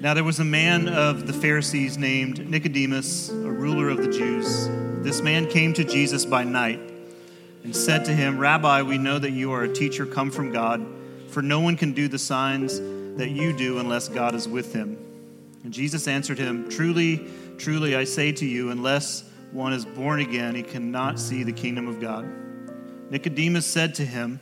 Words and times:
Now 0.00 0.14
there 0.14 0.22
was 0.22 0.38
a 0.38 0.44
man 0.44 0.88
of 0.88 1.26
the 1.26 1.32
Pharisees 1.32 1.98
named 1.98 2.48
Nicodemus, 2.48 3.30
a 3.30 3.50
ruler 3.50 3.88
of 3.88 3.96
the 3.96 4.06
Jews. 4.06 4.68
This 5.02 5.22
man 5.22 5.48
came 5.48 5.72
to 5.74 5.82
Jesus 5.82 6.24
by 6.24 6.44
night 6.44 6.78
and 7.64 7.74
said 7.74 8.04
to 8.04 8.12
him, 8.12 8.38
Rabbi, 8.38 8.82
we 8.82 8.96
know 8.96 9.18
that 9.18 9.32
you 9.32 9.50
are 9.50 9.64
a 9.64 9.72
teacher 9.72 10.06
come 10.06 10.30
from 10.30 10.52
God, 10.52 10.86
for 11.26 11.42
no 11.42 11.58
one 11.58 11.76
can 11.76 11.94
do 11.94 12.06
the 12.06 12.18
signs 12.18 12.78
that 13.18 13.30
you 13.30 13.52
do 13.52 13.80
unless 13.80 14.08
God 14.08 14.36
is 14.36 14.46
with 14.46 14.72
him. 14.72 14.96
And 15.64 15.72
Jesus 15.72 16.06
answered 16.06 16.38
him, 16.38 16.70
Truly, 16.70 17.28
truly, 17.58 17.96
I 17.96 18.04
say 18.04 18.30
to 18.30 18.46
you, 18.46 18.70
unless 18.70 19.24
one 19.50 19.72
is 19.72 19.84
born 19.84 20.20
again, 20.20 20.54
he 20.54 20.62
cannot 20.62 21.18
see 21.18 21.42
the 21.42 21.52
kingdom 21.52 21.88
of 21.88 22.00
God. 22.00 22.24
Nicodemus 23.10 23.66
said 23.66 23.96
to 23.96 24.06
him, 24.06 24.38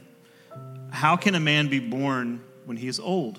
How 0.91 1.17
can 1.17 1.35
a 1.35 1.41
man 1.41 1.69
be 1.69 1.79
born 1.79 2.43
when 2.67 2.77
he 2.77 2.89
is 2.89 3.01
old? 3.01 3.39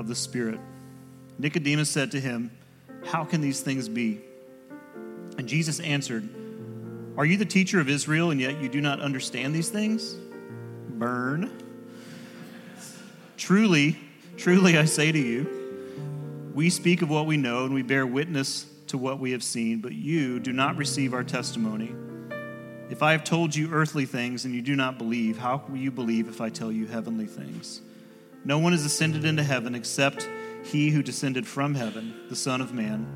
of 0.00 0.08
the 0.08 0.14
Spirit. 0.14 0.58
Nicodemus 1.38 1.90
said 1.90 2.10
to 2.12 2.20
him, 2.20 2.50
How 3.04 3.22
can 3.22 3.40
these 3.40 3.60
things 3.60 3.88
be? 3.88 4.20
And 5.38 5.46
Jesus 5.46 5.78
answered, 5.78 6.28
Are 7.16 7.24
you 7.24 7.36
the 7.36 7.44
teacher 7.44 7.78
of 7.78 7.88
Israel, 7.88 8.30
and 8.30 8.40
yet 8.40 8.60
you 8.60 8.68
do 8.68 8.80
not 8.80 9.00
understand 9.00 9.54
these 9.54 9.68
things? 9.68 10.14
Burn. 10.88 11.52
Truly, 13.36 13.96
truly, 14.36 14.76
I 14.76 14.86
say 14.86 15.12
to 15.12 15.18
you, 15.18 16.50
we 16.54 16.70
speak 16.70 17.02
of 17.02 17.10
what 17.10 17.26
we 17.26 17.36
know, 17.36 17.64
and 17.66 17.74
we 17.74 17.82
bear 17.82 18.06
witness 18.06 18.66
to 18.88 18.98
what 18.98 19.20
we 19.20 19.32
have 19.32 19.42
seen, 19.42 19.80
but 19.80 19.92
you 19.92 20.40
do 20.40 20.52
not 20.52 20.76
receive 20.76 21.14
our 21.14 21.22
testimony. 21.22 21.94
If 22.88 23.02
I 23.02 23.12
have 23.12 23.22
told 23.22 23.54
you 23.54 23.70
earthly 23.70 24.04
things 24.04 24.44
and 24.44 24.54
you 24.54 24.62
do 24.62 24.74
not 24.74 24.98
believe, 24.98 25.38
how 25.38 25.62
will 25.68 25.76
you 25.76 25.92
believe 25.92 26.26
if 26.26 26.40
I 26.40 26.48
tell 26.48 26.72
you 26.72 26.86
heavenly 26.86 27.26
things? 27.26 27.82
No 28.44 28.58
one 28.58 28.72
has 28.72 28.84
ascended 28.84 29.24
into 29.24 29.42
heaven 29.42 29.74
except 29.74 30.28
he 30.64 30.90
who 30.90 31.02
descended 31.02 31.46
from 31.46 31.74
heaven, 31.74 32.14
the 32.28 32.36
Son 32.36 32.60
of 32.60 32.72
Man. 32.72 33.06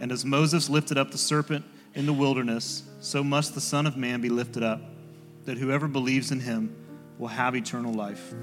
And 0.00 0.10
as 0.10 0.24
Moses 0.24 0.70
lifted 0.70 0.96
up 0.96 1.10
the 1.10 1.18
serpent 1.18 1.64
in 1.94 2.06
the 2.06 2.12
wilderness, 2.12 2.84
so 3.00 3.22
must 3.22 3.54
the 3.54 3.60
Son 3.60 3.86
of 3.86 3.96
Man 3.96 4.20
be 4.20 4.28
lifted 4.28 4.62
up, 4.62 4.80
that 5.44 5.58
whoever 5.58 5.88
believes 5.88 6.30
in 6.30 6.40
him 6.40 6.74
will 7.18 7.28
have 7.28 7.54
eternal 7.54 7.92
life. 7.92 8.34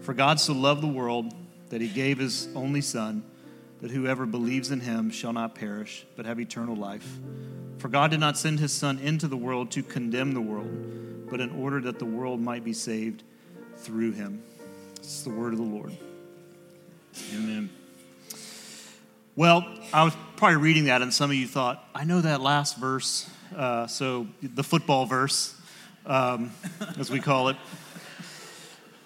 For 0.00 0.14
God 0.14 0.38
so 0.38 0.52
loved 0.52 0.82
the 0.82 0.88
world 0.88 1.34
that 1.70 1.80
he 1.80 1.88
gave 1.88 2.18
his 2.18 2.48
only 2.54 2.80
Son, 2.80 3.24
that 3.80 3.90
whoever 3.90 4.24
believes 4.24 4.70
in 4.70 4.80
him 4.80 5.10
shall 5.10 5.32
not 5.32 5.54
perish, 5.54 6.06
but 6.16 6.26
have 6.26 6.38
eternal 6.38 6.76
life. 6.76 7.18
For 7.78 7.88
God 7.88 8.10
did 8.12 8.20
not 8.20 8.38
send 8.38 8.60
his 8.60 8.72
Son 8.72 8.98
into 8.98 9.26
the 9.26 9.36
world 9.36 9.70
to 9.72 9.82
condemn 9.82 10.32
the 10.32 10.40
world, 10.40 11.28
but 11.28 11.40
in 11.40 11.50
order 11.50 11.80
that 11.80 11.98
the 11.98 12.04
world 12.04 12.40
might 12.40 12.64
be 12.64 12.72
saved 12.72 13.24
through 13.76 14.12
him. 14.12 14.42
It's 15.06 15.22
the 15.22 15.30
word 15.30 15.52
of 15.52 15.60
the 15.60 15.64
Lord. 15.64 15.96
Amen. 17.32 17.70
Well, 19.36 19.64
I 19.92 20.02
was 20.02 20.16
probably 20.34 20.56
reading 20.56 20.86
that, 20.86 21.00
and 21.00 21.14
some 21.14 21.30
of 21.30 21.36
you 21.36 21.46
thought, 21.46 21.88
I 21.94 22.02
know 22.02 22.22
that 22.22 22.40
last 22.40 22.76
verse. 22.76 23.30
Uh, 23.54 23.86
so, 23.86 24.26
the 24.42 24.64
football 24.64 25.06
verse, 25.06 25.54
um, 26.06 26.50
as 26.98 27.08
we 27.08 27.20
call 27.20 27.50
it. 27.50 27.56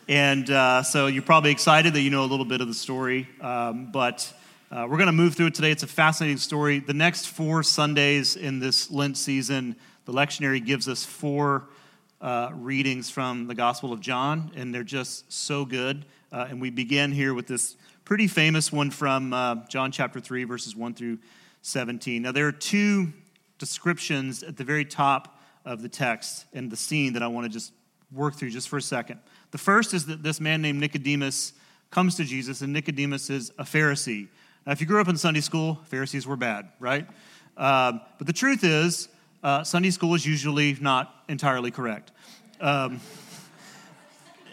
And 0.09 0.49
uh, 0.49 0.85
so, 0.85 1.07
you're 1.07 1.21
probably 1.21 1.51
excited 1.51 1.93
that 1.93 2.01
you 2.01 2.09
know 2.09 2.25
a 2.25 2.31
little 2.31 2.47
bit 2.47 2.63
of 2.63 2.69
the 2.69 2.73
story. 2.73 3.29
Um, 3.43 3.93
but 3.93 4.33
uh, 4.71 4.87
we're 4.89 4.97
going 4.97 5.09
to 5.09 5.13
move 5.13 5.35
through 5.35 5.49
it 5.49 5.55
today. 5.55 5.71
It's 5.71 5.83
a 5.83 5.87
fascinating 5.87 6.39
story. 6.39 6.79
The 6.79 6.95
next 6.95 7.27
four 7.27 7.63
Sundays 7.63 8.37
in 8.37 8.59
this 8.59 8.91
Lent 8.91 9.19
season, 9.19 9.77
the 10.07 10.15
lectionary 10.15 10.65
gives 10.65 10.89
us 10.89 11.05
four 11.05 11.69
uh, 12.21 12.51
readings 12.53 13.11
from 13.11 13.47
the 13.47 13.55
Gospel 13.55 13.93
of 13.93 14.01
John, 14.01 14.53
and 14.55 14.75
they're 14.75 14.83
just 14.83 15.33
so 15.33 15.65
good. 15.65 16.05
Uh, 16.33 16.47
and 16.49 16.61
we 16.61 16.71
begin 16.71 17.13
here 17.13 17.35
with 17.35 17.47
this 17.47 17.77
pretty 18.05 18.27
famous 18.27 18.71
one 18.71 18.91
from 18.91 19.33
uh, 19.33 19.57
John 19.69 19.91
chapter 19.91 20.21
3, 20.21 20.45
verses 20.45 20.77
1 20.77 20.95
through 20.95 21.19
17. 21.63 22.23
Now, 22.23 22.33
there 22.33 22.47
are 22.47 22.53
two 22.53 23.13
descriptions 23.59 24.43
at 24.43 24.57
the 24.57 24.65
very 24.65 24.85
top 24.85 25.41
of 25.65 25.83
the 25.83 25.89
text 25.89 26.47
and 26.53 26.71
the 26.71 26.77
scene 26.77 27.15
that 27.15 27.23
I 27.23 27.27
want 27.27 27.47
to 27.47 27.51
just 27.51 27.73
work 28.13 28.35
through 28.35 28.51
just 28.51 28.69
for 28.69 28.77
a 28.77 28.83
second. 28.83 29.21
The 29.51 29.59
first 29.59 29.95
is 29.95 30.07
that 30.07 30.23
this 30.23 30.41
man 30.41 30.63
named 30.63 30.81
Nicodemus 30.81 31.53
comes 31.91 32.17
to 32.17 32.25
Jesus, 32.25 32.61
and 32.61 32.73
Nicodemus 32.73 33.31
is 33.31 33.51
a 33.59 33.65
Pharisee. 33.65 34.29
Now, 34.67 34.73
if 34.73 34.81
you 34.81 34.87
grew 34.87 35.01
up 35.01 35.09
in 35.09 35.17
Sunday 35.17 35.41
school, 35.41 35.81
Pharisees 35.87 36.27
were 36.27 36.37
bad, 36.37 36.69
right? 36.79 37.07
Um, 37.57 38.01
but 38.19 38.27
the 38.27 38.33
truth 38.33 38.63
is, 38.63 39.09
uh, 39.43 39.65
Sunday 39.65 39.91
school 39.91 40.15
is 40.15 40.27
usually 40.27 40.77
not 40.81 41.15
entirely 41.29 41.71
correct. 41.71 42.13
Um, 42.61 43.01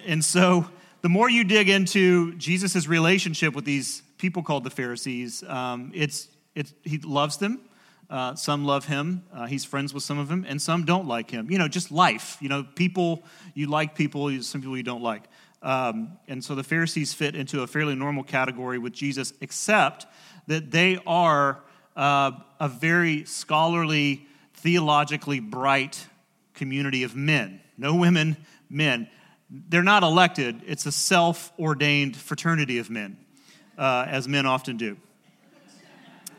and 0.06 0.24
so 0.24 0.68
the 1.02 1.10
more 1.10 1.30
you 1.30 1.44
dig 1.44 1.70
into 1.70 2.36
Jesus' 2.36 2.88
relationship 2.88 3.54
with 3.54 3.66
these 3.66 4.02
people 4.18 4.44
called 4.44 4.64
the 4.64 4.70
Pharisees, 4.70 5.44
um, 5.44 5.92
it's, 5.94 6.30
it's, 6.56 6.74
he 6.84 6.98
loves 7.00 7.38
them. 7.38 7.62
Uh, 8.10 8.34
some 8.36 8.64
love 8.64 8.86
him. 8.86 9.24
Uh, 9.34 9.48
he's 9.48 9.66
friends 9.66 9.94
with 9.94 10.02
some 10.02 10.18
of 10.18 10.30
them, 10.30 10.46
and 10.48 10.62
some 10.62 10.86
don't 10.86 11.08
like 11.08 11.30
him. 11.30 11.52
You 11.52 11.58
know, 11.58 11.68
just 11.68 11.92
life. 11.92 12.38
You 12.40 12.48
know, 12.48 12.64
people, 12.64 13.24
you 13.54 13.68
like 13.68 13.96
people, 13.96 14.42
some 14.42 14.62
people 14.62 14.78
you 14.78 14.84
don't 14.84 15.04
like. 15.04 15.24
Um, 15.62 16.18
and 16.28 16.42
so 16.42 16.56
the 16.56 16.64
Pharisees 16.64 17.14
fit 17.14 17.36
into 17.36 17.64
a 17.64 17.68
fairly 17.68 17.96
normal 17.96 18.24
category 18.24 18.80
with 18.80 18.94
Jesus, 18.94 19.34
except 19.42 20.06
that 20.48 20.72
they 20.72 21.00
are 21.06 21.60
uh, 21.98 22.32
a 22.60 22.70
very 22.70 23.26
scholarly, 23.26 24.26
theologically 24.68 25.40
bright 25.40 26.08
community 26.54 27.04
of 27.04 27.16
men. 27.16 27.62
No 27.78 27.96
women, 27.96 28.36
men. 28.70 29.08
They're 29.50 29.82
not 29.82 30.04
elected, 30.04 30.62
it's 30.68 30.86
a 30.86 30.92
self 30.92 31.54
ordained 31.58 32.18
fraternity 32.18 32.80
of 32.80 32.90
men, 32.90 33.16
uh, 33.78 34.06
as 34.10 34.28
men 34.28 34.46
often 34.46 34.76
do. 34.76 34.98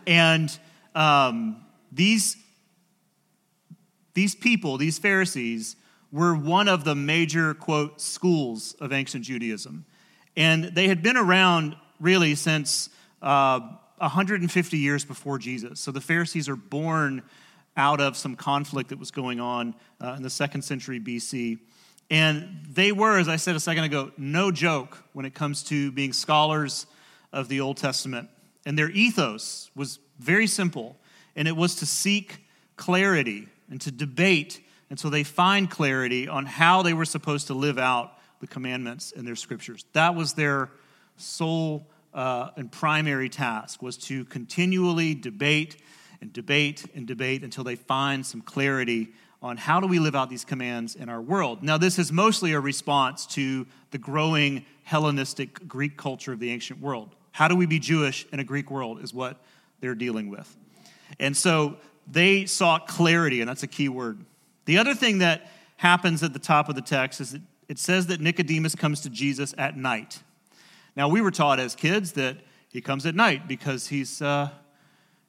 And 0.06 0.50
um, 0.94 1.64
these, 1.90 2.36
these 4.12 4.34
people, 4.34 4.76
these 4.76 4.98
Pharisees, 4.98 5.76
were 6.12 6.34
one 6.34 6.68
of 6.68 6.84
the 6.84 6.94
major, 6.94 7.54
quote, 7.54 7.98
schools 7.98 8.74
of 8.78 8.92
ancient 8.92 9.24
Judaism. 9.24 9.86
And 10.36 10.64
they 10.64 10.88
had 10.88 11.02
been 11.02 11.16
around 11.16 11.76
really 11.98 12.34
since 12.34 12.90
uh, 13.22 13.60
150 13.96 14.76
years 14.76 15.06
before 15.06 15.38
Jesus. 15.38 15.80
So 15.80 15.90
the 15.90 16.02
Pharisees 16.02 16.46
are 16.50 16.56
born 16.56 17.22
out 17.78 18.00
of 18.00 18.16
some 18.16 18.36
conflict 18.36 18.90
that 18.90 18.98
was 18.98 19.10
going 19.10 19.40
on 19.40 19.74
uh, 20.02 20.14
in 20.16 20.22
the 20.22 20.30
second 20.30 20.62
century 20.62 21.00
BC. 21.00 21.58
And 22.10 22.66
they 22.68 22.90
were, 22.92 23.18
as 23.18 23.28
I 23.28 23.36
said 23.36 23.54
a 23.54 23.60
second 23.60 23.84
ago, 23.84 24.10
no 24.18 24.50
joke 24.50 25.04
when 25.12 25.24
it 25.24 25.34
comes 25.34 25.62
to 25.64 25.92
being 25.92 26.12
scholars 26.12 26.86
of 27.32 27.48
the 27.48 27.60
Old 27.60 27.76
Testament. 27.76 28.28
And 28.66 28.76
their 28.76 28.90
ethos 28.90 29.70
was 29.74 30.00
very 30.18 30.46
simple, 30.46 30.96
and 31.36 31.46
it 31.46 31.56
was 31.56 31.76
to 31.76 31.86
seek 31.86 32.44
clarity 32.76 33.46
and 33.70 33.80
to 33.82 33.90
debate 33.90 34.60
until 34.90 35.10
they 35.10 35.22
find 35.22 35.70
clarity 35.70 36.28
on 36.28 36.46
how 36.46 36.82
they 36.82 36.94
were 36.94 37.04
supposed 37.04 37.46
to 37.46 37.54
live 37.54 37.78
out 37.78 38.12
the 38.40 38.46
commandments 38.46 39.12
in 39.12 39.24
their 39.24 39.36
scriptures. 39.36 39.84
That 39.92 40.14
was 40.14 40.34
their 40.34 40.70
sole 41.16 41.86
uh, 42.14 42.50
and 42.56 42.72
primary 42.72 43.28
task 43.28 43.82
was 43.82 43.96
to 43.96 44.24
continually 44.24 45.14
debate 45.14 45.76
and 46.20 46.32
debate 46.32 46.85
and 46.94 47.06
debate 47.06 47.43
until 47.43 47.65
they 47.65 47.76
find 47.76 48.25
some 48.25 48.41
clarity 48.41 49.09
on 49.41 49.56
how 49.56 49.79
do 49.79 49.87
we 49.87 49.99
live 49.99 50.17
out 50.17 50.29
these 50.29 50.44
commands 50.44 50.97
in 50.97 51.09
our 51.09 51.20
world. 51.20 51.62
Now, 51.62 51.79
this 51.79 51.99
is 51.99 52.11
mostly 52.11 52.53
a 52.53 52.61
response 52.61 53.25
to 53.26 53.67
the 53.93 53.99
growing 53.99 54.65
Hellenistic 54.82 55.69
Greek 55.69 55.97
culture 55.97 56.32
of 56.32 56.41
the 56.41 56.50
ancient 56.50 56.81
world. 56.81 57.15
How 57.31 57.47
do 57.47 57.55
we 57.55 57.67
be 57.67 57.79
Jewish 57.79 58.26
in 58.32 58.41
a 58.41 58.44
Greek 58.44 58.70
world 58.70 59.00
is 59.03 59.15
what 59.15 59.38
they're 59.81 59.94
dealing 59.94 60.29
with. 60.29 60.56
And 61.20 61.37
so 61.37 61.76
they 62.11 62.47
sought 62.47 62.88
clarity, 62.88 63.41
and 63.41 63.49
that's 63.49 63.62
a 63.62 63.69
key 63.69 63.88
word. 63.88 64.25
The 64.65 64.79
other 64.79 64.94
thing 64.94 65.19
that 65.19 65.50
happens 65.76 66.23
at 66.23 66.32
the 66.32 66.38
top 66.38 66.69
of 66.69 66.75
the 66.75 66.82
text 66.82 67.20
is 67.20 67.32
that 67.32 67.43
it 67.69 67.79
says 67.79 68.06
that 68.06 68.20
Nicodemus 68.20 68.75
comes 68.75 69.03
to 69.03 69.11
Jesus 69.11 69.55
at 69.59 69.76
night. 69.76 70.23
Now, 70.97 71.09
we 71.09 71.20
were 71.20 71.31
taught 71.31 71.61
as 71.61 71.76
kids 71.76 72.12
that 72.12 72.38
he 72.70 72.81
comes 72.81 73.06
at 73.06 73.15
night 73.15 73.47
because 73.47 73.87
he's, 73.88 74.20
uh, 74.20 74.50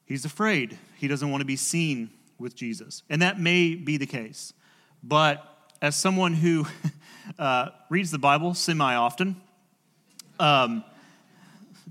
he's 0.09 0.25
afraid. 0.25 0.77
He 0.97 1.07
doesn't 1.07 1.31
want 1.31 1.39
to 1.39 1.45
be 1.45 1.55
seen 1.55 2.09
with 2.37 2.55
Jesus. 2.55 3.03
And 3.09 3.21
that 3.21 3.39
may 3.39 3.75
be 3.75 3.95
the 3.95 4.05
case. 4.05 4.53
But 5.01 5.45
as 5.81 5.95
someone 5.95 6.33
who 6.33 6.65
uh, 7.39 7.69
reads 7.89 8.11
the 8.11 8.19
Bible 8.19 8.53
semi 8.53 8.95
often, 8.95 9.37
um, 10.39 10.83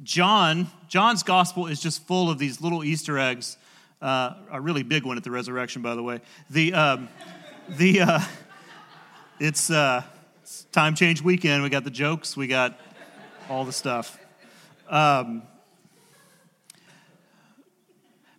John, 0.03 0.69
John's 0.89 1.23
gospel 1.23 1.67
is 1.67 1.81
just 1.81 2.07
full 2.07 2.31
of 2.31 2.39
these 2.39 2.61
little 2.61 2.85
Easter 2.85 3.19
eggs. 3.19 3.57
Uh, 4.03 4.35
a 4.51 4.61
really 4.61 4.83
big 4.83 5.05
one 5.05 5.17
at 5.17 5.25
the 5.25 5.31
resurrection, 5.31 5.83
by 5.83 5.95
the 5.95 6.03
way. 6.03 6.21
The, 6.51 6.73
um, 6.75 7.09
the, 7.69 8.01
uh, 8.01 8.21
it's, 9.41 9.71
uh, 9.71 10.03
it's 10.43 10.65
time 10.73 10.95
change 10.95 11.23
weekend. 11.23 11.63
We 11.63 11.69
got 11.69 11.85
the 11.85 11.91
jokes, 11.91 12.37
we 12.37 12.47
got 12.47 12.79
all 13.49 13.65
the 13.65 13.73
stuff. 13.73 14.19
Um, 14.89 15.43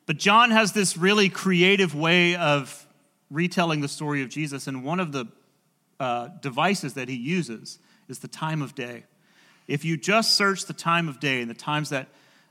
but 0.10 0.18
John 0.18 0.50
has 0.50 0.72
this 0.72 0.98
really 0.98 1.30
creative 1.30 1.94
way 1.94 2.36
of 2.36 2.88
retelling 3.30 3.82
the 3.82 3.88
story 3.88 4.24
of 4.24 4.30
Jesus, 4.30 4.66
and 4.66 4.84
one 4.84 5.00
of 5.00 5.12
the 5.12 5.28
uh, 6.00 6.30
devices 6.42 6.96
that 6.96 7.08
he 7.08 7.16
uses 7.16 7.78
is 8.08 8.18
the 8.18 8.28
time 8.28 8.64
of 8.64 8.74
day. 8.74 9.04
If 9.68 9.86
you 9.86 9.98
just 9.98 10.34
search 10.36 10.66
the 10.66 10.74
time 10.74 11.10
of 11.10 11.20
day 11.20 11.42
and 11.42 11.48
the 11.48 11.54
times 11.54 11.92
that, 11.92 12.08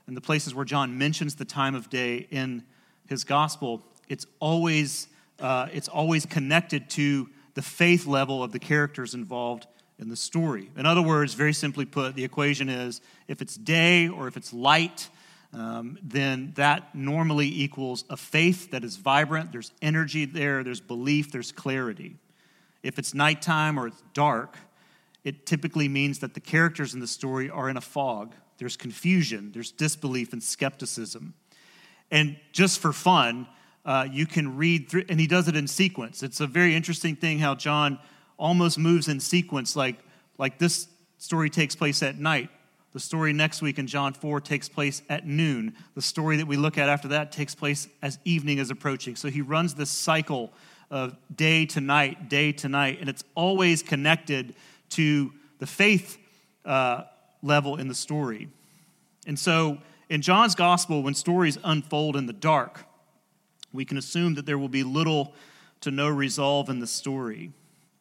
and 0.07 0.15
the 0.15 0.21
places 0.21 0.55
where 0.55 0.63
John 0.63 0.97
mentions 0.97 1.35
the 1.35 1.43
time 1.43 1.75
of 1.75 1.89
day 1.89 2.27
in 2.31 2.63
his 3.09 3.25
gospel, 3.25 3.83
it's 4.07 4.25
always, 4.39 5.09
uh, 5.41 5.67
it's 5.73 5.89
always 5.89 6.25
connected 6.25 6.89
to 6.91 7.29
the 7.55 7.61
faith 7.61 8.07
level 8.07 8.41
of 8.41 8.53
the 8.53 8.59
characters 8.59 9.13
involved 9.13 9.67
in 9.99 10.07
the 10.07 10.15
story. 10.15 10.71
In 10.77 10.85
other 10.85 11.01
words, 11.01 11.33
very 11.33 11.51
simply 11.51 11.83
put, 11.83 12.15
the 12.15 12.23
equation 12.23 12.69
is 12.69 13.01
if 13.27 13.41
it's 13.41 13.55
day 13.55 14.07
or 14.07 14.29
if 14.29 14.37
it's 14.37 14.53
light, 14.53 15.09
um, 15.53 15.97
then 16.03 16.53
that 16.55 16.93
normally 16.93 17.47
equals 17.47 18.05
a 18.09 18.17
faith 18.17 18.71
that 18.71 18.83
is 18.83 18.97
vibrant, 18.97 19.51
there's 19.51 19.71
energy 19.81 20.25
there, 20.25 20.63
there's 20.63 20.81
belief, 20.81 21.31
there's 21.31 21.51
clarity. 21.51 22.17
If 22.83 22.99
it's 22.99 23.13
nighttime 23.13 23.79
or 23.79 23.87
it's 23.87 24.03
dark, 24.13 24.57
it 25.23 25.45
typically 25.45 25.87
means 25.87 26.19
that 26.19 26.33
the 26.33 26.39
characters 26.39 26.93
in 26.93 26.99
the 26.99 27.07
story 27.07 27.49
are 27.49 27.69
in 27.69 27.77
a 27.77 27.81
fog. 27.81 28.35
There's 28.57 28.77
confusion, 28.77 29.51
there's 29.51 29.71
disbelief 29.71 30.33
and 30.33 30.43
skepticism. 30.43 31.33
And 32.11 32.37
just 32.51 32.79
for 32.79 32.93
fun, 32.93 33.47
uh, 33.85 34.07
you 34.11 34.25
can 34.25 34.57
read 34.57 34.89
through, 34.89 35.05
and 35.09 35.19
he 35.19 35.27
does 35.27 35.47
it 35.47 35.55
in 35.55 35.67
sequence. 35.67 36.21
It's 36.23 36.41
a 36.41 36.47
very 36.47 36.75
interesting 36.75 37.15
thing 37.15 37.39
how 37.39 37.55
John 37.55 37.99
almost 38.37 38.77
moves 38.77 39.07
in 39.07 39.19
sequence, 39.19 39.75
like, 39.75 39.97
like 40.37 40.59
this 40.59 40.87
story 41.17 41.49
takes 41.49 41.75
place 41.75 42.03
at 42.03 42.17
night. 42.17 42.49
The 42.91 42.99
story 42.99 43.33
next 43.33 43.61
week 43.61 43.77
in 43.77 43.85
John 43.85 44.13
4 44.13 44.41
takes 44.41 44.67
place 44.67 45.03
at 45.09 45.27
noon. 45.27 45.75
The 45.93 46.01
story 46.01 46.37
that 46.37 46.47
we 46.47 46.57
look 46.57 46.77
at 46.77 46.89
after 46.89 47.09
that 47.09 47.31
takes 47.31 47.53
place 47.53 47.87
as 48.01 48.17
evening 48.25 48.57
is 48.57 48.71
approaching. 48.71 49.15
So 49.15 49.29
he 49.29 49.41
runs 49.41 49.75
this 49.75 49.91
cycle 49.91 50.51
of 50.89 51.15
day 51.35 51.67
to 51.67 51.81
night, 51.81 52.29
day 52.29 52.51
to 52.53 52.67
night, 52.67 52.99
and 52.99 53.07
it's 53.07 53.23
always 53.35 53.83
connected 53.83 54.55
to 54.89 55.31
the 55.59 55.67
faith 55.67 56.17
uh, 56.65 57.03
level 57.43 57.75
in 57.75 57.87
the 57.87 57.95
story. 57.95 58.49
And 59.27 59.37
so 59.37 59.77
in 60.09 60.23
John's 60.23 60.55
gospel, 60.55 61.03
when 61.03 61.13
stories 61.13 61.59
unfold 61.63 62.15
in 62.15 62.25
the 62.25 62.33
dark, 62.33 62.85
we 63.71 63.85
can 63.85 63.97
assume 63.97 64.33
that 64.33 64.47
there 64.47 64.57
will 64.57 64.69
be 64.69 64.83
little 64.83 65.33
to 65.81 65.91
no 65.91 66.07
resolve 66.07 66.69
in 66.69 66.79
the 66.79 66.87
story, 66.87 67.51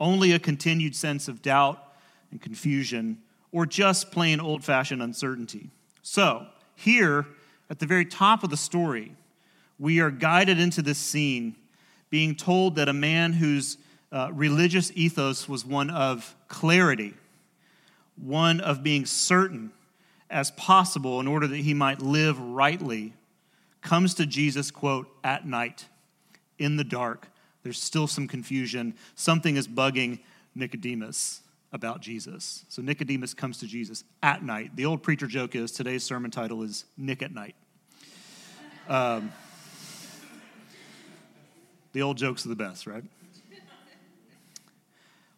only 0.00 0.32
a 0.32 0.38
continued 0.38 0.96
sense 0.96 1.28
of 1.28 1.42
doubt 1.42 1.92
and 2.30 2.40
confusion, 2.40 3.18
or 3.52 3.66
just 3.66 4.10
plain 4.10 4.40
old 4.40 4.64
fashioned 4.64 5.02
uncertainty. 5.02 5.70
So, 6.02 6.46
here 6.74 7.26
at 7.70 7.78
the 7.78 7.86
very 7.86 8.04
top 8.04 8.44
of 8.44 8.50
the 8.50 8.56
story, 8.56 9.12
we 9.78 10.00
are 10.00 10.10
guided 10.10 10.58
into 10.58 10.82
this 10.82 10.98
scene 10.98 11.56
being 12.10 12.34
told 12.34 12.76
that 12.76 12.88
a 12.88 12.92
man 12.92 13.32
whose 13.32 13.78
uh, 14.10 14.30
religious 14.32 14.90
ethos 14.94 15.48
was 15.48 15.64
one 15.64 15.90
of 15.90 16.34
clarity, 16.48 17.14
one 18.16 18.60
of 18.60 18.82
being 18.82 19.04
certain 19.04 19.70
as 20.30 20.50
possible 20.52 21.20
in 21.20 21.26
order 21.26 21.46
that 21.46 21.58
he 21.58 21.74
might 21.74 22.00
live 22.00 22.38
rightly, 22.40 23.12
comes 23.80 24.14
to 24.14 24.26
Jesus, 24.26 24.70
quote, 24.70 25.08
at 25.22 25.46
night, 25.46 25.86
in 26.58 26.76
the 26.76 26.84
dark. 26.84 27.28
There's 27.62 27.80
still 27.80 28.06
some 28.06 28.26
confusion. 28.26 28.94
Something 29.14 29.56
is 29.56 29.68
bugging 29.68 30.20
Nicodemus 30.54 31.42
about 31.72 32.00
Jesus. 32.00 32.64
So 32.68 32.82
Nicodemus 32.82 33.34
comes 33.34 33.58
to 33.58 33.66
Jesus 33.66 34.04
at 34.22 34.42
night. 34.42 34.74
The 34.74 34.86
old 34.86 35.02
preacher 35.02 35.26
joke 35.26 35.54
is 35.54 35.70
today's 35.72 36.02
sermon 36.02 36.30
title 36.30 36.62
is 36.62 36.84
Nick 36.96 37.22
at 37.22 37.32
Night. 37.32 37.54
Um, 38.88 39.32
the 41.92 42.02
old 42.02 42.16
jokes 42.16 42.46
are 42.46 42.48
the 42.48 42.56
best, 42.56 42.86
right? 42.86 43.04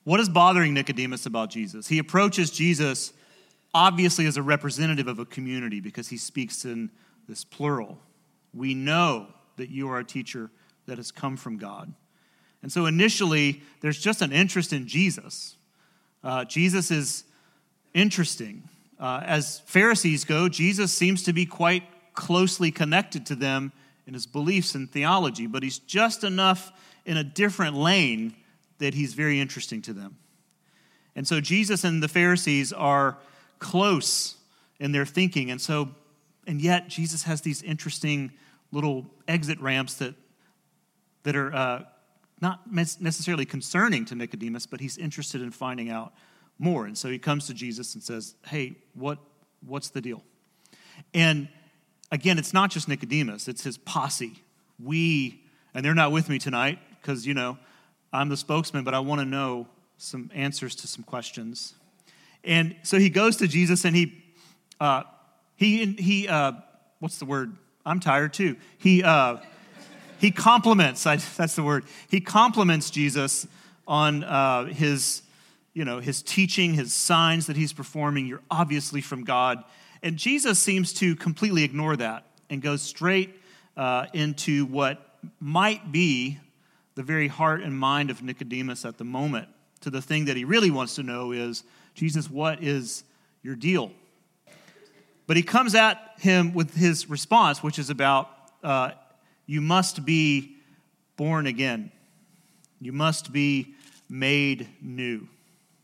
What 0.04 0.20
is 0.20 0.28
bothering 0.28 0.72
Nicodemus 0.72 1.26
about 1.26 1.50
Jesus? 1.50 1.86
He 1.86 1.98
approaches 1.98 2.50
Jesus 2.50 3.12
obviously 3.74 4.26
as 4.26 4.36
a 4.36 4.42
representative 4.42 5.06
of 5.06 5.18
a 5.18 5.24
community 5.24 5.80
because 5.80 6.08
he 6.08 6.16
speaks 6.16 6.64
in 6.64 6.90
this 7.28 7.44
plural. 7.44 7.98
We 8.52 8.74
know 8.74 9.28
that 9.56 9.70
you 9.70 9.88
are 9.90 9.98
a 9.98 10.04
teacher 10.04 10.50
that 10.86 10.96
has 10.96 11.12
come 11.12 11.36
from 11.36 11.58
God. 11.58 11.92
And 12.62 12.72
so 12.72 12.86
initially, 12.86 13.62
there's 13.80 13.98
just 13.98 14.22
an 14.22 14.32
interest 14.32 14.72
in 14.72 14.86
Jesus. 14.86 15.56
Uh, 16.22 16.44
Jesus 16.44 16.90
is 16.90 17.24
interesting. 17.94 18.68
Uh, 18.98 19.22
as 19.24 19.60
Pharisees 19.60 20.24
go, 20.24 20.48
Jesus 20.48 20.92
seems 20.92 21.22
to 21.22 21.32
be 21.32 21.46
quite 21.46 21.84
closely 22.14 22.70
connected 22.70 23.24
to 23.26 23.34
them 23.34 23.72
in 24.06 24.14
his 24.14 24.26
beliefs 24.26 24.74
and 24.74 24.90
theology, 24.90 25.46
but 25.46 25.62
he's 25.62 25.78
just 25.78 26.24
enough 26.24 26.72
in 27.06 27.16
a 27.16 27.24
different 27.24 27.76
lane 27.76 28.34
that 28.78 28.94
he's 28.94 29.14
very 29.14 29.40
interesting 29.40 29.80
to 29.82 29.92
them. 29.92 30.16
And 31.16 31.26
so 31.26 31.40
Jesus 31.40 31.84
and 31.84 32.02
the 32.02 32.08
Pharisees 32.08 32.72
are 32.72 33.18
close 33.58 34.36
in 34.78 34.92
their 34.92 35.06
thinking. 35.06 35.50
And 35.50 35.60
so, 35.60 35.90
and 36.46 36.60
yet 36.60 36.88
Jesus 36.88 37.22
has 37.24 37.40
these 37.40 37.62
interesting 37.62 38.32
little 38.72 39.06
exit 39.28 39.60
ramps 39.60 39.94
that, 39.94 40.14
that 41.22 41.36
are 41.36 41.54
uh, 41.54 41.82
not 42.40 42.72
necessarily 42.72 43.44
concerning 43.44 44.04
to 44.06 44.14
Nicodemus, 44.14 44.66
but 44.66 44.80
he's 44.80 44.96
interested 44.96 45.42
in 45.42 45.50
finding 45.50 45.90
out 45.90 46.12
more. 46.58 46.86
And 46.86 46.96
so 46.96 47.08
he 47.08 47.18
comes 47.18 47.46
to 47.46 47.54
Jesus 47.54 47.94
and 47.94 48.02
says, 48.02 48.34
Hey, 48.46 48.76
what, 48.94 49.18
what's 49.66 49.90
the 49.90 50.00
deal? 50.00 50.22
And 51.14 51.48
again, 52.12 52.38
it's 52.38 52.52
not 52.52 52.70
just 52.70 52.88
Nicodemus, 52.88 53.48
it's 53.48 53.64
his 53.64 53.78
posse. 53.78 54.42
We, 54.82 55.42
and 55.74 55.84
they're 55.84 55.94
not 55.94 56.12
with 56.12 56.28
me 56.28 56.38
tonight 56.38 56.78
because, 57.00 57.26
you 57.26 57.34
know, 57.34 57.58
I'm 58.12 58.28
the 58.28 58.36
spokesman, 58.36 58.84
but 58.84 58.94
I 58.94 59.00
want 59.00 59.20
to 59.20 59.24
know 59.24 59.68
some 59.98 60.30
answers 60.34 60.74
to 60.76 60.86
some 60.86 61.04
questions. 61.04 61.74
And 62.42 62.74
so 62.82 62.98
he 62.98 63.10
goes 63.10 63.36
to 63.36 63.46
Jesus 63.46 63.84
and 63.84 63.94
he, 63.94 64.22
uh, 64.80 65.02
he, 65.56 65.92
he 65.92 66.26
uh, 66.26 66.52
what's 66.98 67.18
the 67.18 67.26
word? 67.26 67.56
I'm 67.84 68.00
tired 68.00 68.32
too. 68.32 68.56
He, 68.78 69.02
uh, 69.02 69.38
he 70.20 70.30
compliments, 70.30 71.06
I, 71.06 71.16
that's 71.16 71.56
the 71.56 71.62
word. 71.62 71.84
He 72.10 72.20
compliments 72.20 72.90
Jesus 72.90 73.46
on 73.88 74.22
uh, 74.22 74.66
his, 74.66 75.22
you 75.72 75.84
know, 75.84 75.98
his 75.98 76.22
teaching, 76.22 76.74
his 76.74 76.92
signs 76.92 77.46
that 77.46 77.56
he's 77.56 77.72
performing. 77.72 78.26
You're 78.26 78.42
obviously 78.50 79.00
from 79.00 79.24
God. 79.24 79.64
And 80.02 80.16
Jesus 80.16 80.58
seems 80.58 80.92
to 80.94 81.16
completely 81.16 81.64
ignore 81.64 81.96
that 81.96 82.24
and 82.50 82.60
goes 82.60 82.82
straight 82.82 83.34
uh, 83.76 84.06
into 84.12 84.66
what 84.66 85.18
might 85.40 85.90
be 85.90 86.38
the 86.94 87.02
very 87.02 87.28
heart 87.28 87.62
and 87.62 87.78
mind 87.78 88.10
of 88.10 88.22
Nicodemus 88.22 88.84
at 88.84 88.98
the 88.98 89.04
moment 89.04 89.48
to 89.80 89.90
the 89.90 90.02
thing 90.02 90.26
that 90.26 90.36
he 90.36 90.44
really 90.44 90.70
wants 90.70 90.96
to 90.96 91.02
know 91.02 91.32
is 91.32 91.64
Jesus, 91.94 92.30
what 92.30 92.62
is 92.62 93.04
your 93.42 93.56
deal? 93.56 93.90
But 95.26 95.36
he 95.36 95.42
comes 95.42 95.74
at 95.74 96.14
him 96.18 96.52
with 96.52 96.74
his 96.74 97.08
response, 97.08 97.62
which 97.62 97.78
is 97.78 97.88
about 97.88 98.28
uh, 98.62 98.90
you 99.50 99.60
must 99.60 100.04
be 100.04 100.58
born 101.16 101.48
again. 101.48 101.90
You 102.80 102.92
must 102.92 103.32
be 103.32 103.74
made 104.08 104.68
new. 104.80 105.26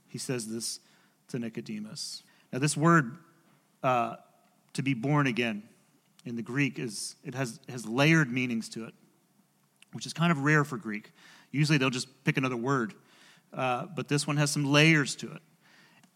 He 0.07 0.19
says 0.19 0.47
this 0.47 0.79
to 1.31 1.41
Nicodemus. 1.41 2.23
Now, 2.53 2.61
this 2.61 2.77
word 2.77 3.17
uh, 3.83 4.19
to 4.75 4.83
be 4.83 4.95
born 4.95 5.27
again 5.27 5.65
in 6.25 6.37
the 6.37 6.43
Greek 6.43 6.79
is 6.79 7.17
it 7.25 7.35
has, 7.35 7.59
has 7.69 7.85
layered 7.89 8.33
meanings 8.33 8.69
to 8.69 8.85
it, 8.85 8.95
which 9.95 10.07
is 10.07 10.13
kind 10.13 10.31
of 10.31 10.45
rare 10.45 10.63
for 10.63 10.77
Greek. 10.77 11.11
Usually 11.51 11.77
they'll 11.77 11.91
just 11.91 12.23
pick 12.23 12.37
another 12.37 12.57
word, 12.57 12.95
uh, 13.53 13.87
but 13.97 14.07
this 14.07 14.29
one 14.29 14.37
has 14.37 14.53
some 14.53 14.65
layers 14.65 15.17
to 15.17 15.33
it. 15.33 15.43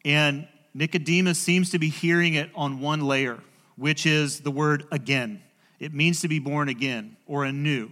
And 0.04 0.46
Nicodemus 0.72 1.40
seems 1.40 1.70
to 1.70 1.80
be 1.80 1.88
hearing 1.88 2.34
it 2.34 2.48
on 2.54 2.78
one 2.78 3.00
layer, 3.00 3.40
which 3.74 4.06
is 4.06 4.38
the 4.38 4.52
word 4.52 4.86
again. 4.92 5.42
It 5.80 5.94
means 5.94 6.20
to 6.20 6.28
be 6.28 6.38
born 6.38 6.68
again 6.68 7.16
or 7.26 7.44
anew. 7.44 7.90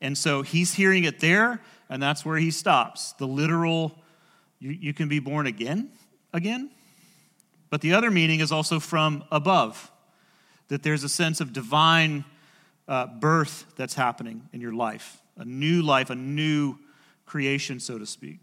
And 0.00 0.16
so 0.16 0.42
he's 0.42 0.74
hearing 0.74 1.04
it 1.04 1.20
there, 1.20 1.60
and 1.90 2.02
that's 2.02 2.24
where 2.24 2.38
he 2.38 2.50
stops. 2.50 3.12
The 3.14 3.26
literal, 3.26 3.98
you, 4.60 4.70
you 4.70 4.94
can 4.94 5.08
be 5.08 5.18
born 5.18 5.46
again, 5.46 5.90
again. 6.32 6.70
But 7.68 7.80
the 7.80 7.94
other 7.94 8.10
meaning 8.10 8.40
is 8.40 8.52
also 8.52 8.78
from 8.78 9.24
above, 9.32 9.90
that 10.68 10.82
there's 10.82 11.02
a 11.02 11.08
sense 11.08 11.40
of 11.40 11.52
divine 11.52 12.24
uh, 12.86 13.06
birth 13.06 13.66
that's 13.76 13.94
happening 13.94 14.48
in 14.52 14.60
your 14.60 14.72
life, 14.72 15.20
a 15.36 15.44
new 15.44 15.82
life, 15.82 16.10
a 16.10 16.14
new 16.14 16.78
creation, 17.24 17.80
so 17.80 17.98
to 17.98 18.06
speak. 18.06 18.38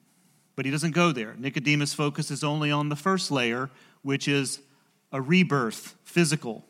But 0.55 0.65
he 0.65 0.71
doesn't 0.71 0.91
go 0.91 1.11
there. 1.11 1.35
Nicodemus 1.37 1.93
focuses 1.93 2.43
only 2.43 2.69
on 2.69 2.89
the 2.89 2.95
first 2.95 3.31
layer, 3.31 3.69
which 4.01 4.27
is 4.27 4.59
a 5.11 5.21
rebirth, 5.21 5.95
physical. 6.03 6.65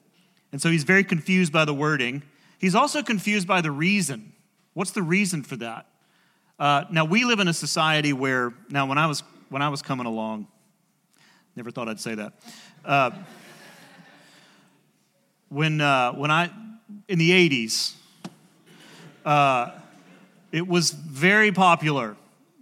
And 0.54 0.62
so 0.62 0.70
he's 0.70 0.84
very 0.84 1.04
confused 1.04 1.52
by 1.52 1.66
the 1.66 1.74
wording. 1.74 2.22
He's 2.60 2.76
also 2.76 3.02
confused 3.02 3.48
by 3.48 3.62
the 3.62 3.72
reason. 3.72 4.34
What's 4.76 4.92
the 4.92 5.02
reason 5.02 5.42
for 5.42 5.56
that? 5.56 5.88
Uh, 6.60 6.86
now 6.92 7.06
we 7.06 7.26
live 7.26 7.40
in 7.40 7.48
a 7.48 7.54
society 7.54 8.14
where 8.14 8.54
now 8.70 8.86
when 8.86 9.00
I 9.00 9.08
was 9.08 9.24
when 9.50 9.64
I 9.64 9.70
was 9.70 9.82
coming 9.82 10.06
along, 10.06 10.48
never 11.56 11.72
thought 11.72 11.90
I'd 11.90 12.00
say 12.00 12.14
that. 12.14 12.34
Uh, 12.86 13.10
when 15.50 15.82
uh, 15.82 16.14
when 16.14 16.30
I 16.30 16.52
in 17.08 17.18
the 17.18 17.32
'80s, 17.32 17.96
uh, 19.26 19.72
it 20.52 20.68
was 20.68 20.92
very 20.92 21.52
popular. 21.52 22.16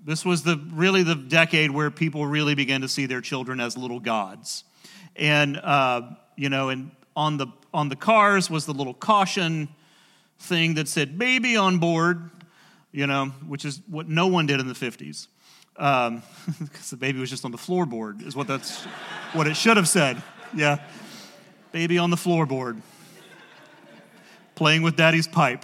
This 0.06 0.24
was 0.24 0.44
the 0.44 0.56
really 0.72 1.04
the 1.04 1.16
decade 1.16 1.72
where 1.72 1.92
people 1.92 2.26
really 2.26 2.56
began 2.56 2.80
to 2.82 2.88
see 2.88 3.06
their 3.06 3.22
children 3.22 3.60
as 3.60 3.78
little 3.78 4.00
gods, 4.00 4.64
and 5.18 5.58
uh, 5.58 6.04
you 6.38 6.48
know, 6.48 6.70
and 6.70 6.92
on 7.22 7.38
the 7.38 7.48
on 7.72 7.90
the 7.90 7.96
cars 7.96 8.50
was 8.50 8.66
the 8.66 8.74
little 8.74 8.96
caution 8.96 9.70
thing 10.40 10.74
that 10.74 10.88
said 10.88 11.20
"baby 11.20 11.56
on 11.56 11.78
board," 11.78 12.32
you 12.92 13.06
know, 13.06 13.28
which 13.48 13.64
is 13.64 13.80
what 13.88 14.10
no 14.10 14.26
one 14.26 14.48
did 14.48 14.60
in 14.60 14.68
the 14.68 14.74
50s. 14.74 15.28
Because 15.74 16.08
um, 16.08 16.24
the 16.90 16.98
baby 16.98 17.20
was 17.20 17.30
just 17.30 17.46
on 17.46 17.52
the 17.52 17.58
floorboard, 17.58 18.26
is 18.26 18.36
what 18.36 18.48
that's 18.48 18.84
what 19.34 19.48
it 19.48 19.56
should 19.56 19.78
have 19.78 19.88
said. 19.88 20.22
Yeah. 20.54 20.80
Baby 21.72 22.00
on 22.00 22.10
the 22.10 22.18
floorboard, 22.18 22.82
playing 24.56 24.82
with 24.82 24.98
daddy's 24.98 25.28
pipe. 25.28 25.64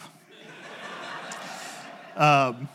Um, 2.15 2.69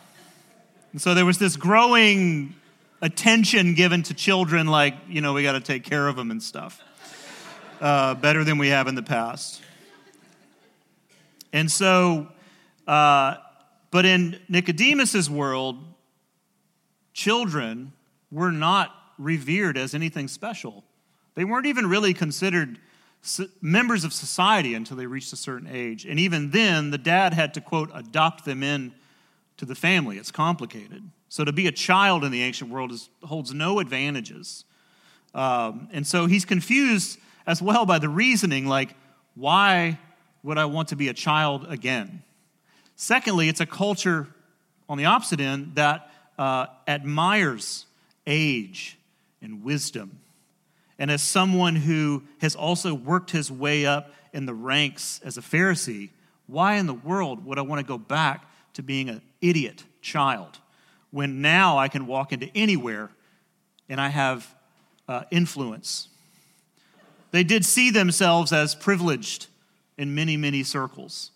so 0.98 1.14
there 1.14 1.24
was 1.24 1.38
this 1.38 1.56
growing 1.56 2.54
attention 3.00 3.74
given 3.74 4.02
to 4.04 4.14
children, 4.14 4.66
like, 4.66 4.94
you 5.08 5.20
know, 5.20 5.32
we 5.32 5.42
got 5.42 5.52
to 5.52 5.60
take 5.60 5.84
care 5.84 6.06
of 6.06 6.16
them 6.16 6.30
and 6.30 6.42
stuff, 6.42 6.82
uh, 7.82 8.14
better 8.14 8.44
than 8.44 8.58
we 8.58 8.68
have 8.68 8.86
in 8.86 8.94
the 8.94 9.02
past. 9.02 9.60
And 11.52 11.70
so, 11.70 12.28
uh, 12.86 13.34
but 13.90 14.04
in 14.06 14.38
Nicodemus's 14.48 15.28
world, 15.28 15.76
children 17.12 17.92
were 18.30 18.52
not 18.52 18.94
revered 19.18 19.76
as 19.76 19.94
anything 19.94 20.28
special. 20.28 20.84
They 21.34 21.44
weren't 21.44 21.66
even 21.66 21.86
really 21.86 22.14
considered 22.14 22.78
members 23.60 24.04
of 24.04 24.12
society 24.12 24.74
until 24.74 24.96
they 24.96 25.06
reached 25.06 25.32
a 25.32 25.36
certain 25.36 25.68
age. 25.70 26.06
And 26.06 26.18
even 26.18 26.50
then, 26.50 26.90
the 26.90 26.98
dad 26.98 27.34
had 27.34 27.52
to, 27.54 27.60
quote, 27.60 27.90
adopt 27.92 28.44
them 28.44 28.62
in 28.62 28.92
to 29.56 29.64
the 29.64 29.74
family. 29.74 30.18
It's 30.18 30.30
complicated. 30.30 31.02
So 31.28 31.44
to 31.44 31.52
be 31.52 31.66
a 31.66 31.72
child 31.72 32.24
in 32.24 32.30
the 32.30 32.42
ancient 32.42 32.70
world 32.70 32.92
is, 32.92 33.10
holds 33.24 33.52
no 33.52 33.80
advantages. 33.80 34.64
Um, 35.34 35.88
and 35.92 36.06
so 36.06 36.26
he's 36.26 36.44
confused 36.44 37.18
as 37.46 37.60
well 37.60 37.86
by 37.86 37.98
the 37.98 38.08
reasoning 38.08 38.66
like, 38.66 38.94
why 39.34 39.98
would 40.42 40.58
I 40.58 40.64
want 40.66 40.88
to 40.88 40.96
be 40.96 41.08
a 41.08 41.14
child 41.14 41.66
again? 41.68 42.22
Secondly, 42.96 43.48
it's 43.48 43.60
a 43.60 43.66
culture 43.66 44.28
on 44.88 44.98
the 44.98 45.06
opposite 45.06 45.40
end 45.40 45.72
that 45.76 46.10
uh, 46.38 46.66
admires 46.86 47.86
age 48.26 48.98
and 49.40 49.64
wisdom. 49.64 50.18
And 50.98 51.10
as 51.10 51.22
someone 51.22 51.74
who 51.74 52.22
has 52.40 52.54
also 52.54 52.94
worked 52.94 53.30
his 53.30 53.50
way 53.50 53.86
up 53.86 54.12
in 54.32 54.46
the 54.46 54.54
ranks 54.54 55.20
as 55.24 55.36
a 55.36 55.40
Pharisee, 55.40 56.10
why 56.46 56.74
in 56.74 56.86
the 56.86 56.94
world 56.94 57.44
would 57.44 57.58
I 57.58 57.62
want 57.62 57.80
to 57.80 57.86
go 57.86 57.98
back 57.98 58.46
to 58.74 58.82
being 58.82 59.08
an 59.08 59.22
idiot 59.40 59.84
child 60.00 60.58
when 61.10 61.40
now 61.40 61.78
I 61.78 61.88
can 61.88 62.06
walk 62.06 62.32
into 62.32 62.48
anywhere 62.54 63.10
and 63.88 64.00
I 64.00 64.08
have 64.08 64.54
uh, 65.08 65.24
influence? 65.30 66.08
They 67.32 67.42
did 67.42 67.64
see 67.64 67.90
themselves 67.90 68.52
as 68.52 68.74
privileged 68.74 69.48
in 69.98 70.14
many, 70.14 70.36
many 70.36 70.62
circles. 70.62 71.32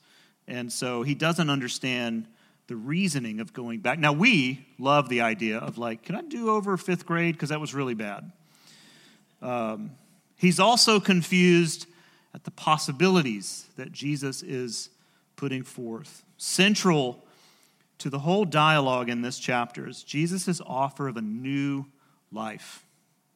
And 0.46 0.72
so 0.72 1.02
he 1.02 1.14
doesn't 1.14 1.50
understand 1.50 2.28
the 2.68 2.76
reasoning 2.76 3.40
of 3.40 3.52
going 3.52 3.80
back. 3.80 3.98
Now, 3.98 4.12
we 4.12 4.66
love 4.78 5.08
the 5.08 5.20
idea 5.20 5.58
of 5.58 5.78
like, 5.78 6.02
can 6.02 6.14
I 6.14 6.22
do 6.22 6.50
over 6.50 6.76
fifth 6.76 7.06
grade? 7.06 7.34
Because 7.34 7.48
that 7.48 7.60
was 7.60 7.74
really 7.74 7.94
bad. 7.94 8.30
Um, 9.42 9.92
he's 10.36 10.60
also 10.60 11.00
confused 11.00 11.86
at 12.34 12.44
the 12.44 12.50
possibilities 12.50 13.66
that 13.76 13.92
Jesus 13.92 14.42
is 14.42 14.90
putting 15.36 15.62
forth. 15.62 16.24
Central 16.36 17.24
to 17.98 18.10
the 18.10 18.18
whole 18.18 18.44
dialogue 18.44 19.08
in 19.08 19.22
this 19.22 19.38
chapter 19.38 19.88
is 19.88 20.02
Jesus' 20.02 20.60
offer 20.66 21.08
of 21.08 21.16
a 21.16 21.22
new 21.22 21.86
life, 22.30 22.85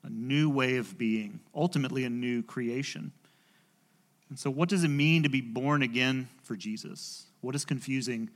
a 0.02 0.10
new 0.10 0.48
way 0.48 0.76
of 0.76 0.96
being, 0.96 1.40
ultimately, 1.54 2.04
a 2.04 2.10
new 2.10 2.42
creation. 2.42 3.12
And 4.28 4.38
so, 4.38 4.50
what 4.50 4.68
does 4.68 4.84
it 4.84 4.88
mean 4.88 5.22
to 5.24 5.28
be 5.28 5.40
born 5.40 5.82
again 5.82 6.28
for 6.42 6.56
Jesus? 6.56 7.26
What 7.40 7.54
is 7.54 7.64
confusing 7.64 8.30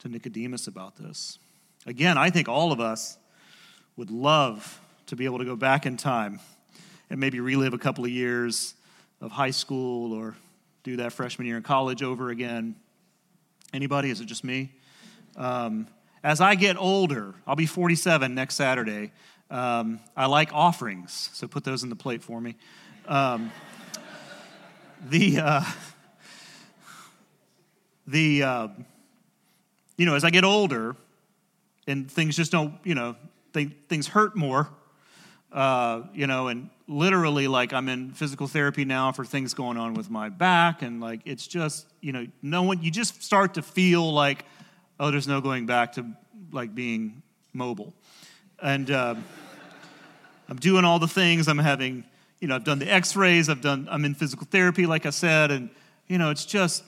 to 0.00 0.08
Nicodemus 0.08 0.66
about 0.66 0.96
this? 0.96 1.38
Again, 1.86 2.18
I 2.18 2.30
think 2.30 2.48
all 2.48 2.72
of 2.72 2.80
us 2.80 3.18
would 3.96 4.10
love 4.10 4.80
to 5.06 5.16
be 5.16 5.24
able 5.24 5.38
to 5.38 5.44
go 5.44 5.56
back 5.56 5.86
in 5.86 5.96
time 5.96 6.40
and 7.10 7.18
maybe 7.18 7.40
relive 7.40 7.74
a 7.74 7.78
couple 7.78 8.04
of 8.04 8.10
years 8.10 8.74
of 9.20 9.32
high 9.32 9.50
school 9.50 10.12
or 10.12 10.36
do 10.82 10.96
that 10.96 11.12
freshman 11.12 11.46
year 11.46 11.56
in 11.56 11.62
college 11.62 12.02
over 12.02 12.30
again. 12.30 12.76
Anybody? 13.72 14.10
Is 14.10 14.20
it 14.20 14.26
just 14.26 14.44
me? 14.44 14.72
Um, 15.36 15.86
as 16.22 16.40
I 16.40 16.54
get 16.54 16.76
older, 16.76 17.34
I'll 17.46 17.56
be 17.56 17.66
47 17.66 18.34
next 18.34 18.54
Saturday. 18.54 19.12
Um, 19.50 20.00
I 20.16 20.26
like 20.26 20.52
offerings, 20.52 21.30
so 21.32 21.48
put 21.48 21.64
those 21.64 21.82
in 21.82 21.88
the 21.88 21.96
plate 21.96 22.22
for 22.22 22.40
me. 22.40 22.56
Um, 23.06 23.50
the 25.08 25.38
uh, 25.38 25.64
the 28.06 28.42
uh, 28.42 28.68
you 29.96 30.06
know 30.06 30.14
as 30.14 30.24
I 30.24 30.30
get 30.30 30.44
older 30.44 30.96
and 31.86 32.10
things 32.10 32.36
just 32.36 32.52
don't 32.52 32.74
you 32.84 32.94
know 32.94 33.16
things 33.52 34.06
hurt 34.06 34.36
more 34.36 34.68
uh, 35.52 36.02
you 36.12 36.26
know 36.26 36.48
and 36.48 36.70
literally 36.86 37.48
like 37.48 37.72
I'm 37.72 37.88
in 37.88 38.12
physical 38.12 38.46
therapy 38.46 38.84
now 38.84 39.12
for 39.12 39.24
things 39.24 39.54
going 39.54 39.76
on 39.76 39.94
with 39.94 40.10
my 40.10 40.28
back 40.28 40.82
and 40.82 41.00
like 41.00 41.20
it's 41.24 41.46
just 41.46 41.86
you 42.00 42.12
know 42.12 42.26
no 42.42 42.62
one 42.62 42.82
you 42.82 42.90
just 42.90 43.22
start 43.22 43.54
to 43.54 43.62
feel 43.62 44.12
like 44.12 44.44
oh 45.00 45.10
there's 45.10 45.28
no 45.28 45.40
going 45.40 45.66
back 45.66 45.94
to 45.94 46.06
like 46.52 46.74
being 46.74 47.22
mobile 47.52 47.94
and 48.62 48.90
uh, 48.90 49.14
I'm 50.48 50.56
doing 50.56 50.84
all 50.84 50.98
the 50.98 51.08
things 51.08 51.48
I'm 51.48 51.58
having 51.58 52.04
you 52.40 52.48
know, 52.48 52.54
I've 52.54 52.64
done 52.64 52.78
the 52.78 52.90
x-rays, 52.90 53.48
I've 53.48 53.60
done, 53.60 53.88
I'm 53.90 54.04
in 54.04 54.14
physical 54.14 54.46
therapy, 54.48 54.86
like 54.86 55.06
I 55.06 55.10
said, 55.10 55.50
and, 55.50 55.70
you 56.06 56.18
know, 56.18 56.30
it's 56.30 56.44
just, 56.44 56.84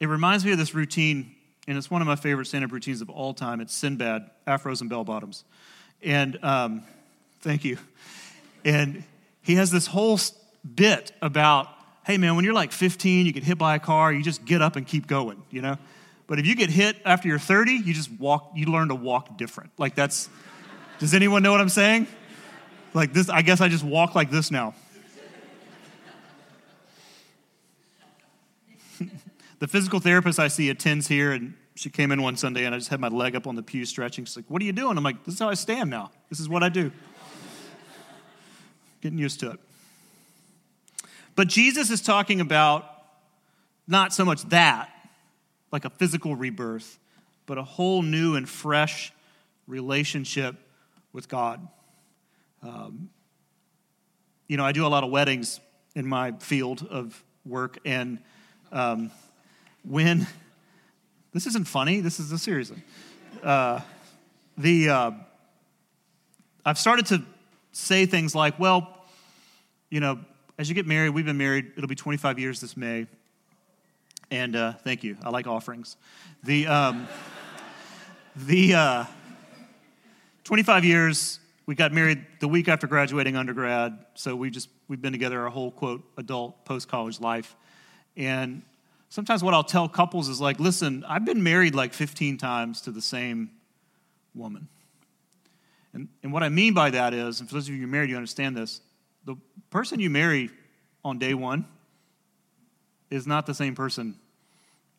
it 0.00 0.08
reminds 0.08 0.44
me 0.44 0.52
of 0.52 0.58
this 0.58 0.74
routine, 0.74 1.34
and 1.66 1.78
it's 1.78 1.90
one 1.90 2.02
of 2.02 2.08
my 2.08 2.16
favorite 2.16 2.46
stand-up 2.46 2.72
routines 2.72 3.00
of 3.00 3.10
all 3.10 3.34
time. 3.34 3.60
It's 3.60 3.74
Sinbad, 3.74 4.28
afros 4.46 4.80
and 4.80 4.90
bell-bottoms. 4.90 5.44
And 6.02 6.42
um, 6.42 6.82
thank 7.40 7.64
you. 7.64 7.78
And 8.64 9.04
he 9.42 9.54
has 9.54 9.70
this 9.70 9.86
whole 9.86 10.18
bit 10.74 11.12
about, 11.22 11.68
hey, 12.04 12.18
man, 12.18 12.36
when 12.36 12.44
you're 12.44 12.54
like 12.54 12.72
15, 12.72 13.26
you 13.26 13.32
get 13.32 13.44
hit 13.44 13.58
by 13.58 13.76
a 13.76 13.78
car, 13.78 14.12
you 14.12 14.22
just 14.22 14.44
get 14.44 14.62
up 14.62 14.76
and 14.76 14.86
keep 14.86 15.06
going, 15.06 15.42
you 15.50 15.62
know? 15.62 15.76
But 16.26 16.38
if 16.38 16.46
you 16.46 16.56
get 16.56 16.70
hit 16.70 16.96
after 17.04 17.28
you're 17.28 17.38
30, 17.38 17.72
you 17.72 17.94
just 17.94 18.10
walk, 18.12 18.52
you 18.54 18.66
learn 18.66 18.88
to 18.88 18.94
walk 18.94 19.38
different. 19.38 19.70
Like 19.78 19.94
that's, 19.94 20.28
does 20.98 21.14
anyone 21.14 21.42
know 21.42 21.52
what 21.52 21.60
I'm 21.60 21.68
saying? 21.68 22.06
Like 22.94 23.12
this, 23.12 23.28
I 23.28 23.42
guess 23.42 23.60
I 23.60 23.68
just 23.68 23.84
walk 23.84 24.14
like 24.14 24.30
this 24.30 24.50
now. 24.50 24.74
the 29.58 29.68
physical 29.68 30.00
therapist 30.00 30.38
I 30.40 30.48
see 30.48 30.70
attends 30.70 31.06
here, 31.06 31.32
and 31.32 31.54
she 31.74 31.90
came 31.90 32.10
in 32.10 32.22
one 32.22 32.36
Sunday, 32.36 32.64
and 32.64 32.74
I 32.74 32.78
just 32.78 32.90
had 32.90 33.00
my 33.00 33.08
leg 33.08 33.36
up 33.36 33.46
on 33.46 33.54
the 33.54 33.62
pew 33.62 33.84
stretching. 33.84 34.24
She's 34.24 34.36
like, 34.36 34.46
What 34.48 34.60
are 34.62 34.64
you 34.64 34.72
doing? 34.72 34.96
I'm 34.96 35.04
like, 35.04 35.24
This 35.24 35.34
is 35.34 35.40
how 35.40 35.48
I 35.48 35.54
stand 35.54 35.90
now. 35.90 36.10
This 36.30 36.40
is 36.40 36.48
what 36.48 36.62
I 36.62 36.68
do. 36.68 36.90
Getting 39.00 39.18
used 39.18 39.40
to 39.40 39.52
it. 39.52 39.60
But 41.36 41.46
Jesus 41.46 41.90
is 41.90 42.00
talking 42.00 42.40
about 42.40 42.84
not 43.86 44.12
so 44.12 44.24
much 44.24 44.42
that, 44.48 44.90
like 45.70 45.84
a 45.84 45.90
physical 45.90 46.34
rebirth, 46.34 46.98
but 47.46 47.58
a 47.58 47.62
whole 47.62 48.02
new 48.02 48.34
and 48.34 48.48
fresh 48.48 49.12
relationship 49.68 50.56
with 51.18 51.28
God. 51.28 51.66
Um, 52.62 53.10
you 54.46 54.56
know, 54.56 54.64
I 54.64 54.70
do 54.70 54.86
a 54.86 54.88
lot 54.88 55.02
of 55.02 55.10
weddings 55.10 55.58
in 55.96 56.06
my 56.06 56.30
field 56.38 56.86
of 56.88 57.24
work, 57.44 57.80
and 57.84 58.20
um, 58.70 59.10
when 59.82 60.28
this 61.32 61.48
isn't 61.48 61.66
funny, 61.66 61.98
this 61.98 62.20
is 62.20 62.30
a 62.30 62.38
serious. 62.38 62.70
Uh, 63.42 63.80
the 64.56 64.90
uh, 64.90 65.10
I've 66.64 66.78
started 66.78 67.06
to 67.06 67.24
say 67.72 68.06
things 68.06 68.32
like, 68.36 68.60
well, 68.60 69.04
you 69.90 69.98
know, 69.98 70.20
as 70.56 70.68
you 70.68 70.76
get 70.76 70.86
married, 70.86 71.10
we've 71.10 71.26
been 71.26 71.36
married, 71.36 71.72
it'll 71.76 71.88
be 71.88 71.96
25 71.96 72.38
years 72.38 72.60
this 72.60 72.76
May. 72.76 73.08
And 74.30 74.54
uh, 74.54 74.74
thank 74.84 75.02
you. 75.02 75.16
I 75.24 75.30
like 75.30 75.48
offerings. 75.48 75.96
The, 76.44 76.68
um, 76.68 77.08
the 78.36 78.74
uh, 78.74 79.04
25 80.48 80.82
years, 80.82 81.40
we 81.66 81.74
got 81.74 81.92
married 81.92 82.24
the 82.40 82.48
week 82.48 82.68
after 82.68 82.86
graduating 82.86 83.36
undergrad, 83.36 83.98
so 84.14 84.34
we 84.34 84.48
just 84.48 84.70
we've 84.88 85.02
been 85.02 85.12
together 85.12 85.42
our 85.42 85.50
whole 85.50 85.70
quote 85.70 86.02
adult 86.16 86.64
post 86.64 86.88
college 86.88 87.20
life. 87.20 87.54
And 88.16 88.62
sometimes 89.10 89.44
what 89.44 89.52
I'll 89.52 89.62
tell 89.62 89.90
couples 89.90 90.26
is 90.30 90.40
like, 90.40 90.58
listen, 90.58 91.04
I've 91.06 91.26
been 91.26 91.42
married 91.42 91.74
like 91.74 91.92
15 91.92 92.38
times 92.38 92.80
to 92.80 92.90
the 92.90 93.02
same 93.02 93.50
woman. 94.34 94.68
And, 95.92 96.08
and 96.22 96.32
what 96.32 96.42
I 96.42 96.48
mean 96.48 96.72
by 96.72 96.88
that 96.92 97.12
is, 97.12 97.40
and 97.40 97.48
for 97.50 97.56
those 97.56 97.68
of 97.68 97.74
you 97.74 97.80
who 97.80 97.84
are 97.84 97.88
married, 97.88 98.08
you 98.08 98.16
understand 98.16 98.56
this, 98.56 98.80
the 99.26 99.36
person 99.68 100.00
you 100.00 100.08
marry 100.08 100.48
on 101.04 101.18
day 101.18 101.34
one 101.34 101.66
is 103.10 103.26
not 103.26 103.44
the 103.44 103.52
same 103.52 103.74
person 103.74 104.18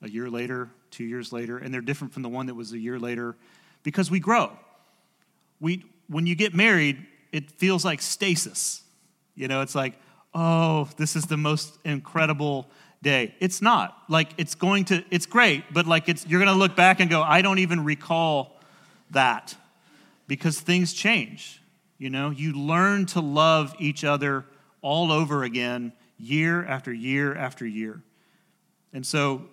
a 0.03 0.10
year 0.10 0.29
later, 0.29 0.70
two 0.91 1.06
years 1.06 1.34
later, 1.34 1.58
and 1.58 1.74
they're 1.74 1.82
different 1.82 2.13
from 2.13 2.22
the 2.22 2.29
one 2.29 2.46
that 2.46 2.53
was 2.53 2.72
a 2.72 2.77
year 2.77 3.00
later 3.00 3.36
because 3.82 4.12
we 4.12 4.20
grow. 4.20 4.56
We, 5.59 5.85
when 6.07 6.25
you 6.25 6.35
get 6.35 6.53
married, 6.53 7.05
it 7.31 7.51
feels 7.51 7.85
like 7.85 8.01
stasis. 8.01 8.81
You 9.35 9.47
know, 9.47 9.61
it's 9.61 9.75
like, 9.75 9.95
oh, 10.33 10.89
this 10.97 11.15
is 11.15 11.25
the 11.25 11.37
most 11.37 11.77
incredible 11.85 12.69
day. 13.01 13.35
It's 13.39 13.61
not. 13.61 13.97
Like 14.09 14.31
it's 14.37 14.55
going 14.55 14.85
to 14.85 15.03
it's 15.09 15.25
great, 15.25 15.63
but 15.73 15.87
like 15.87 16.09
it's 16.09 16.25
you're 16.27 16.39
going 16.39 16.53
to 16.53 16.59
look 16.59 16.75
back 16.75 16.99
and 16.99 17.09
go, 17.09 17.21
I 17.21 17.41
don't 17.41 17.59
even 17.59 17.83
recall 17.83 18.59
that 19.11 19.55
because 20.27 20.59
things 20.59 20.93
change. 20.93 21.61
You 21.97 22.09
know, 22.09 22.29
you 22.29 22.53
learn 22.53 23.05
to 23.07 23.19
love 23.19 23.75
each 23.79 24.03
other 24.03 24.45
all 24.81 25.11
over 25.11 25.43
again 25.43 25.93
year 26.17 26.65
after 26.65 26.93
year 26.93 27.35
after 27.35 27.65
year. 27.65 28.01
And 28.93 29.05
so, 29.05 29.43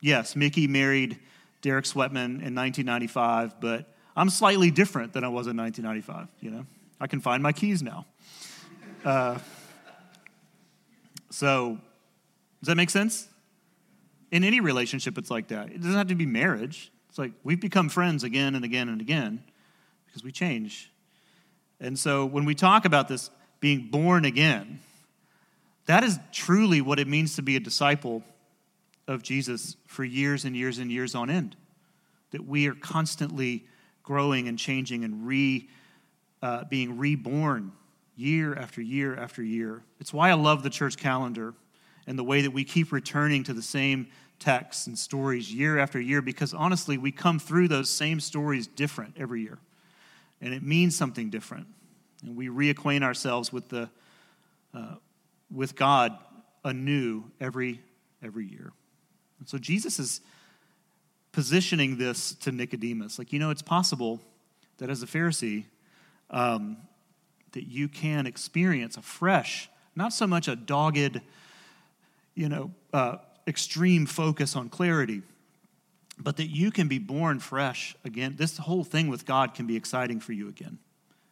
yes, 0.00 0.36
Mickey 0.36 0.66
married 0.66 1.18
Derek 1.60 1.84
Sweatman 1.84 2.42
in 2.42 2.54
1995, 2.54 3.60
but 3.60 3.92
I'm 4.18 4.30
slightly 4.30 4.72
different 4.72 5.12
than 5.12 5.22
I 5.22 5.28
was 5.28 5.46
in 5.46 5.56
1995, 5.56 6.26
you 6.40 6.50
know? 6.50 6.66
I 7.00 7.06
can 7.06 7.20
find 7.20 7.40
my 7.40 7.52
keys 7.52 7.84
now. 7.84 8.04
Uh, 9.04 9.38
so, 11.30 11.78
does 12.60 12.66
that 12.66 12.74
make 12.74 12.90
sense? 12.90 13.28
In 14.32 14.42
any 14.42 14.58
relationship, 14.58 15.18
it's 15.18 15.30
like 15.30 15.48
that. 15.48 15.68
It 15.68 15.76
doesn't 15.76 15.94
have 15.94 16.08
to 16.08 16.16
be 16.16 16.26
marriage. 16.26 16.90
It's 17.08 17.16
like 17.16 17.30
we've 17.44 17.60
become 17.60 17.88
friends 17.88 18.24
again 18.24 18.56
and 18.56 18.64
again 18.64 18.88
and 18.88 19.00
again 19.00 19.40
because 20.06 20.24
we 20.24 20.32
change. 20.32 20.90
And 21.78 21.96
so 21.96 22.26
when 22.26 22.44
we 22.44 22.56
talk 22.56 22.84
about 22.84 23.06
this 23.06 23.30
being 23.60 23.88
born 23.88 24.24
again, 24.24 24.80
that 25.86 26.02
is 26.02 26.18
truly 26.32 26.80
what 26.80 26.98
it 26.98 27.06
means 27.06 27.36
to 27.36 27.42
be 27.42 27.54
a 27.54 27.60
disciple 27.60 28.24
of 29.06 29.22
Jesus 29.22 29.76
for 29.86 30.02
years 30.02 30.44
and 30.44 30.56
years 30.56 30.78
and 30.78 30.90
years 30.90 31.14
on 31.14 31.30
end. 31.30 31.54
That 32.32 32.44
we 32.44 32.66
are 32.66 32.74
constantly 32.74 33.64
growing 34.08 34.48
and 34.48 34.58
changing 34.58 35.04
and 35.04 35.26
re, 35.26 35.68
uh, 36.40 36.64
being 36.64 36.96
reborn 36.96 37.70
year 38.16 38.54
after 38.54 38.80
year 38.80 39.14
after 39.14 39.42
year. 39.42 39.82
It's 40.00 40.14
why 40.14 40.30
I 40.30 40.32
love 40.32 40.62
the 40.62 40.70
church 40.70 40.96
calendar 40.96 41.52
and 42.06 42.18
the 42.18 42.24
way 42.24 42.40
that 42.40 42.50
we 42.50 42.64
keep 42.64 42.90
returning 42.90 43.44
to 43.44 43.52
the 43.52 43.62
same 43.62 44.08
texts 44.38 44.86
and 44.86 44.98
stories 44.98 45.52
year 45.52 45.78
after 45.78 46.00
year 46.00 46.22
because 46.22 46.54
honestly, 46.54 46.96
we 46.96 47.12
come 47.12 47.38
through 47.38 47.68
those 47.68 47.90
same 47.90 48.18
stories 48.18 48.66
different 48.66 49.14
every 49.18 49.42
year. 49.42 49.58
And 50.40 50.54
it 50.54 50.62
means 50.62 50.96
something 50.96 51.28
different. 51.28 51.66
And 52.24 52.34
we 52.34 52.48
reacquaint 52.48 53.02
ourselves 53.02 53.52
with, 53.52 53.68
the, 53.68 53.90
uh, 54.72 54.94
with 55.54 55.76
God 55.76 56.16
anew 56.64 57.24
every, 57.40 57.82
every 58.22 58.46
year. 58.46 58.72
And 59.38 59.46
so 59.46 59.58
Jesus 59.58 59.98
is 59.98 60.22
positioning 61.32 61.98
this 61.98 62.34
to 62.34 62.52
Nicodemus. 62.52 63.18
Like, 63.18 63.32
you 63.32 63.38
know, 63.38 63.50
it's 63.50 63.62
possible 63.62 64.20
that 64.78 64.90
as 64.90 65.02
a 65.02 65.06
Pharisee, 65.06 65.64
um, 66.30 66.76
that 67.52 67.64
you 67.68 67.88
can 67.88 68.26
experience 68.26 68.96
a 68.96 69.02
fresh, 69.02 69.68
not 69.96 70.12
so 70.12 70.26
much 70.26 70.48
a 70.48 70.56
dogged, 70.56 71.20
you 72.34 72.48
know, 72.48 72.70
uh, 72.92 73.16
extreme 73.46 74.06
focus 74.06 74.54
on 74.54 74.68
clarity, 74.68 75.22
but 76.18 76.36
that 76.36 76.48
you 76.48 76.70
can 76.70 76.88
be 76.88 76.98
born 76.98 77.38
fresh 77.38 77.96
again. 78.04 78.34
This 78.36 78.58
whole 78.58 78.84
thing 78.84 79.08
with 79.08 79.24
God 79.24 79.54
can 79.54 79.66
be 79.66 79.76
exciting 79.76 80.20
for 80.20 80.32
you 80.32 80.48
again. 80.48 80.78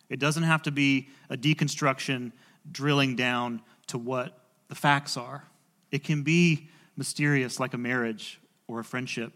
It 0.08 0.20
doesn't 0.20 0.44
have 0.44 0.62
to 0.62 0.70
be 0.70 1.08
a 1.28 1.36
deconstruction, 1.36 2.32
drilling 2.70 3.16
down 3.16 3.60
to 3.88 3.98
what 3.98 4.38
the 4.68 4.74
facts 4.74 5.16
are. 5.16 5.44
It 5.90 6.04
can 6.04 6.22
be 6.22 6.68
mysterious, 6.96 7.60
like 7.60 7.74
a 7.74 7.78
marriage 7.78 8.40
or 8.68 8.80
a 8.80 8.84
friendship. 8.84 9.32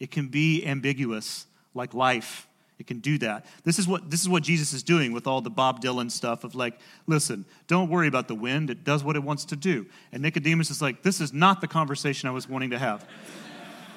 It 0.00 0.10
can 0.10 0.28
be 0.28 0.64
ambiguous, 0.66 1.46
like 1.74 1.94
life 1.94 2.46
it 2.78 2.88
can 2.88 2.98
do 2.98 3.18
that. 3.18 3.46
This 3.62 3.78
is 3.78 3.86
what 3.86 4.10
this 4.10 4.20
is 4.20 4.28
what 4.28 4.42
Jesus 4.42 4.72
is 4.72 4.82
doing 4.82 5.12
with 5.12 5.26
all 5.26 5.40
the 5.40 5.50
Bob 5.50 5.80
Dylan 5.80 6.10
stuff 6.10 6.42
of 6.42 6.54
like, 6.54 6.78
listen, 7.06 7.44
don't 7.68 7.88
worry 7.88 8.08
about 8.08 8.26
the 8.26 8.34
wind. 8.34 8.68
It 8.68 8.82
does 8.82 9.04
what 9.04 9.14
it 9.14 9.22
wants 9.22 9.44
to 9.46 9.56
do. 9.56 9.86
And 10.12 10.22
Nicodemus 10.22 10.70
is 10.70 10.82
like, 10.82 11.02
this 11.02 11.20
is 11.20 11.32
not 11.32 11.60
the 11.60 11.68
conversation 11.68 12.28
I 12.28 12.32
was 12.32 12.48
wanting 12.48 12.70
to 12.70 12.78
have. 12.78 13.06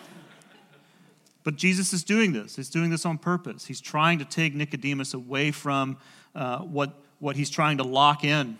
but 1.43 1.55
Jesus 1.55 1.91
is 1.91 2.03
doing 2.03 2.33
this. 2.33 2.55
He's 2.55 2.69
doing 2.69 2.91
this 2.91 3.03
on 3.03 3.17
purpose. 3.17 3.65
He's 3.65 3.81
trying 3.81 4.19
to 4.19 4.25
take 4.25 4.53
Nicodemus 4.53 5.13
away 5.15 5.51
from 5.51 5.97
uh, 6.35 6.59
what 6.59 6.93
what 7.19 7.35
he's 7.35 7.49
trying 7.49 7.77
to 7.77 7.83
lock 7.83 8.23
in 8.23 8.59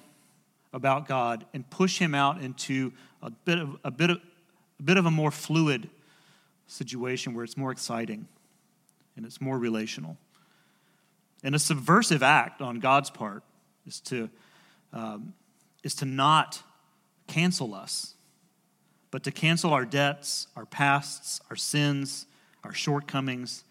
about 0.74 1.08
God 1.08 1.46
and 1.54 1.70
push 1.70 2.00
him 2.00 2.16
out 2.16 2.42
into 2.42 2.92
a 3.22 3.30
bit 3.30 3.60
of 3.60 3.78
a 3.84 3.92
bit 3.92 4.10
of 4.10 4.18
a 4.80 4.84
bit 4.84 4.98
of 4.98 5.06
a 5.06 5.12
more 5.12 5.30
fluid 5.30 5.92
situation 6.68 7.34
where 7.34 7.44
it's 7.44 7.58
more 7.58 7.72
exciting 7.72 8.28
and 9.16 9.26
it's 9.26 9.42
more 9.42 9.58
relational. 9.58 10.18
And 11.44 11.56
a 11.56 11.60
subversive 11.60 12.24
act 12.24 12.62
on 12.62 12.80
God's 12.80 13.10
part 13.10 13.44
is 13.86 14.00
to, 14.02 14.30
um, 14.94 15.34
is 15.84 15.96
to 15.96 16.06
not 16.06 16.62
cancel 17.28 17.74
us, 17.74 18.16
but 19.12 19.24
to 19.24 19.32
cancel 19.32 19.74
our 19.74 19.86
debts, 19.86 20.48
our 20.56 20.66
pasts, 20.66 21.40
our 21.50 21.56
sins, 21.56 22.26
our 22.64 22.74
shortcomings, 22.74 23.64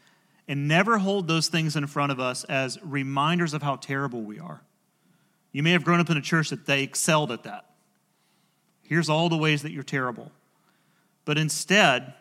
and 0.49 0.69
never 0.69 0.99
hold 0.99 1.29
those 1.29 1.49
things 1.49 1.77
in 1.77 1.87
front 1.87 2.13
of 2.13 2.21
us 2.21 2.45
as 2.45 2.79
reminders 2.83 3.53
of 3.53 3.63
how 3.63 3.77
terrible 3.77 4.23
we 4.23 4.39
are. 4.39 4.63
You 5.53 5.63
may 5.63 5.73
have 5.73 5.85
grown 5.85 6.01
up 6.01 6.11
in 6.11 6.17
a 6.17 6.23
church 6.23 6.51
that 6.51 6.67
they 6.67 6.83
excelled 6.83 7.33
at 7.33 7.43
that. 7.45 7.65
Here's 8.83 9.09
all 9.09 9.29
the 9.29 9.37
ways 9.37 9.63
that 9.63 9.73
you're 9.73 9.83
terrible. 9.83 10.31
But 11.25 11.39
instead, 11.39 12.15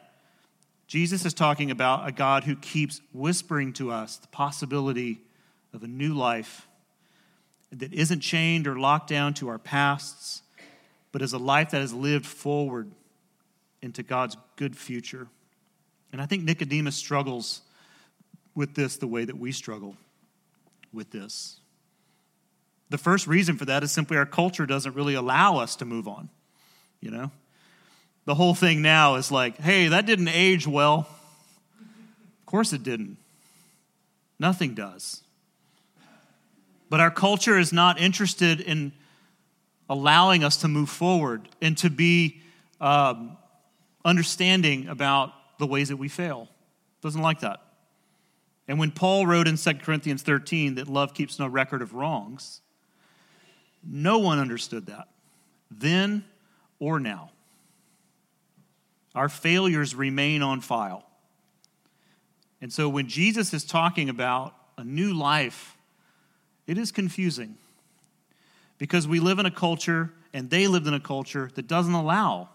Jesus 0.87 1.25
is 1.25 1.33
talking 1.33 1.71
about 1.71 2.07
a 2.07 2.11
God 2.11 2.43
who 2.43 2.55
keeps 2.55 3.01
whispering 3.13 3.73
to 3.73 3.91
us 3.91 4.17
the 4.17 4.27
possibility 4.27 5.21
of 5.73 5.83
a 5.83 5.87
new 5.87 6.13
life 6.13 6.67
that 7.71 7.93
isn't 7.93 8.19
chained 8.19 8.67
or 8.67 8.79
locked 8.79 9.09
down 9.09 9.33
to 9.35 9.47
our 9.49 9.57
pasts, 9.57 10.43
but 11.11 11.21
is 11.21 11.33
a 11.33 11.37
life 11.37 11.71
that 11.71 11.81
is 11.81 11.93
lived 11.93 12.25
forward 12.25 12.91
into 13.81 14.03
God's 14.03 14.37
good 14.55 14.77
future. 14.77 15.27
And 16.11 16.21
I 16.21 16.25
think 16.25 16.43
Nicodemus 16.43 16.95
struggles 16.95 17.61
with 18.53 18.75
this 18.75 18.97
the 18.97 19.07
way 19.07 19.25
that 19.25 19.37
we 19.37 19.51
struggle 19.51 19.97
with 20.93 21.11
this. 21.11 21.59
The 22.89 22.97
first 22.97 23.27
reason 23.27 23.57
for 23.57 23.65
that 23.65 23.83
is 23.83 23.91
simply 23.91 24.17
our 24.17 24.25
culture 24.25 24.65
doesn't 24.65 24.95
really 24.95 25.15
allow 25.15 25.57
us 25.57 25.75
to 25.77 25.85
move 25.85 26.07
on, 26.07 26.29
you 27.01 27.11
know? 27.11 27.31
The 28.25 28.35
whole 28.35 28.55
thing 28.55 28.81
now 28.81 29.15
is 29.15 29.31
like, 29.31 29.57
hey, 29.59 29.87
that 29.89 30.05
didn't 30.05 30.29
age 30.29 30.67
well. 30.67 31.07
Of 31.79 32.45
course 32.45 32.73
it 32.73 32.83
didn't. 32.83 33.17
Nothing 34.39 34.73
does. 34.73 35.21
But 36.89 36.99
our 36.99 37.11
culture 37.11 37.57
is 37.57 37.71
not 37.71 37.99
interested 37.99 38.59
in 38.61 38.91
allowing 39.89 40.43
us 40.43 40.57
to 40.57 40.67
move 40.67 40.89
forward 40.89 41.47
and 41.61 41.77
to 41.77 41.89
be 41.89 42.41
um, 42.81 43.37
understanding 44.03 44.87
about 44.87 45.31
the 45.59 45.67
ways 45.67 45.89
that 45.89 45.97
we 45.97 46.09
fail. 46.09 46.49
Doesn't 47.01 47.21
like 47.21 47.41
that. 47.41 47.61
And 48.67 48.79
when 48.79 48.91
Paul 48.91 49.27
wrote 49.27 49.47
in 49.47 49.57
2 49.57 49.75
Corinthians 49.75 50.23
13 50.23 50.75
that 50.75 50.87
love 50.87 51.13
keeps 51.13 51.37
no 51.37 51.47
record 51.47 51.81
of 51.81 51.93
wrongs, 51.93 52.61
no 53.83 54.17
one 54.17 54.39
understood 54.39 54.87
that, 54.87 55.07
then 55.69 56.25
or 56.79 56.99
now. 56.99 57.31
Our 59.15 59.29
failures 59.29 59.95
remain 59.95 60.41
on 60.41 60.61
file. 60.61 61.05
And 62.61 62.71
so 62.71 62.89
when 62.89 63.07
Jesus 63.07 63.53
is 63.53 63.63
talking 63.63 64.09
about 64.09 64.53
a 64.77 64.83
new 64.83 65.13
life, 65.13 65.77
it 66.67 66.77
is 66.77 66.91
confusing 66.91 67.57
because 68.77 69.07
we 69.07 69.19
live 69.19 69.39
in 69.39 69.45
a 69.45 69.51
culture 69.51 70.11
and 70.33 70.49
they 70.49 70.67
lived 70.67 70.85
in 70.85 70.93
a 70.93 70.99
culture 70.99 71.49
that 71.55 71.67
doesn't 71.67 71.93
allow 71.93 72.49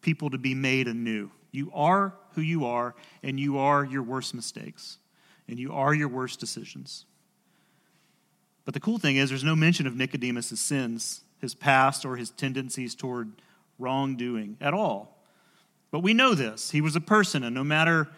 people 0.00 0.30
to 0.30 0.38
be 0.38 0.54
made 0.54 0.88
anew. 0.88 1.30
You 1.52 1.70
are 1.74 2.14
who 2.34 2.40
you 2.40 2.64
are, 2.66 2.94
and 3.22 3.38
you 3.38 3.58
are 3.58 3.84
your 3.84 4.02
worst 4.02 4.34
mistakes, 4.34 4.98
and 5.46 5.58
you 5.58 5.72
are 5.72 5.94
your 5.94 6.08
worst 6.08 6.40
decisions. 6.40 7.04
But 8.64 8.74
the 8.74 8.80
cool 8.80 8.98
thing 8.98 9.16
is, 9.16 9.28
there's 9.28 9.44
no 9.44 9.54
mention 9.54 9.86
of 9.86 9.94
Nicodemus' 9.94 10.58
sins, 10.58 11.20
his 11.40 11.54
past, 11.54 12.04
or 12.04 12.16
his 12.16 12.30
tendencies 12.30 12.94
toward 12.94 13.32
wrongdoing 13.78 14.56
at 14.60 14.72
all. 14.72 15.21
But 15.92 16.00
we 16.00 16.14
know 16.14 16.34
this. 16.34 16.72
He 16.72 16.80
was 16.80 16.96
a 16.96 17.00
person, 17.00 17.44
and 17.44 17.54
no 17.54 17.62
matter 17.62 18.08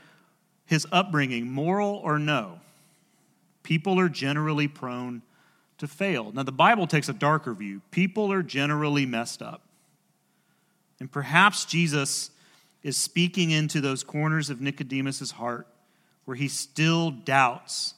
his 0.64 0.86
upbringing, 0.90 1.50
moral 1.50 1.96
or 1.96 2.18
no, 2.18 2.60
People 3.64 3.98
are 3.98 4.10
generally 4.10 4.68
prone 4.68 5.22
to 5.78 5.88
fail. 5.88 6.30
Now, 6.32 6.44
the 6.44 6.52
Bible 6.52 6.86
takes 6.86 7.08
a 7.08 7.12
darker 7.12 7.52
view. 7.54 7.80
People 7.90 8.30
are 8.30 8.42
generally 8.42 9.06
messed 9.06 9.42
up. 9.42 9.62
And 11.00 11.10
perhaps 11.10 11.64
Jesus 11.64 12.30
is 12.84 12.96
speaking 12.96 13.50
into 13.50 13.80
those 13.80 14.04
corners 14.04 14.50
of 14.50 14.60
Nicodemus' 14.60 15.32
heart 15.32 15.66
where 16.26 16.36
he 16.36 16.46
still 16.46 17.10
doubts 17.10 17.94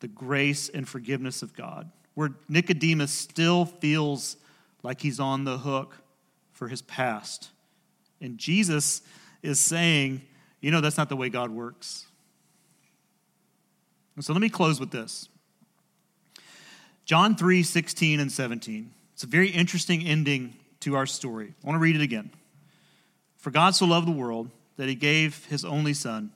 the 0.00 0.08
grace 0.08 0.68
and 0.70 0.88
forgiveness 0.88 1.42
of 1.42 1.54
God, 1.54 1.90
where 2.14 2.30
Nicodemus 2.48 3.12
still 3.12 3.66
feels 3.66 4.36
like 4.82 5.02
he's 5.02 5.20
on 5.20 5.44
the 5.44 5.58
hook 5.58 5.98
for 6.52 6.68
his 6.68 6.82
past. 6.82 7.50
And 8.24 8.38
Jesus 8.38 9.02
is 9.42 9.60
saying, 9.60 10.22
you 10.62 10.70
know, 10.70 10.80
that's 10.80 10.96
not 10.96 11.10
the 11.10 11.16
way 11.16 11.28
God 11.28 11.50
works. 11.50 12.06
And 14.16 14.24
so 14.24 14.32
let 14.32 14.40
me 14.40 14.48
close 14.48 14.80
with 14.80 14.90
this. 14.90 15.28
John 17.04 17.36
3 17.36 17.62
16 17.62 18.20
and 18.20 18.32
17. 18.32 18.90
It's 19.12 19.24
a 19.24 19.26
very 19.26 19.50
interesting 19.50 20.06
ending 20.06 20.54
to 20.80 20.96
our 20.96 21.04
story. 21.04 21.52
I 21.62 21.66
want 21.66 21.76
to 21.76 21.80
read 21.80 21.96
it 21.96 22.00
again. 22.00 22.30
For 23.36 23.50
God 23.50 23.74
so 23.74 23.84
loved 23.84 24.08
the 24.08 24.12
world 24.12 24.50
that 24.78 24.88
he 24.88 24.94
gave 24.94 25.44
his 25.50 25.62
only 25.62 25.92
Son, 25.92 26.32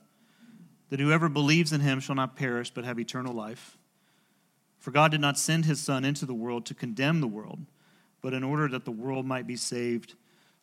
that 0.91 0.99
whoever 0.99 1.27
believes 1.27 1.73
in 1.73 1.81
him 1.81 1.99
shall 1.99 2.15
not 2.15 2.35
perish 2.35 2.69
but 2.69 2.85
have 2.85 2.99
eternal 2.99 3.33
life. 3.33 3.79
For 4.77 4.91
God 4.91 5.09
did 5.09 5.21
not 5.21 5.39
send 5.39 5.65
his 5.65 5.81
Son 5.81 6.05
into 6.05 6.27
the 6.27 6.35
world 6.35 6.67
to 6.67 6.75
condemn 6.75 7.19
the 7.19 7.27
world, 7.27 7.65
but 8.21 8.35
in 8.35 8.43
order 8.43 8.67
that 8.67 8.85
the 8.85 8.91
world 8.91 9.25
might 9.25 9.47
be 9.47 9.55
saved 9.55 10.13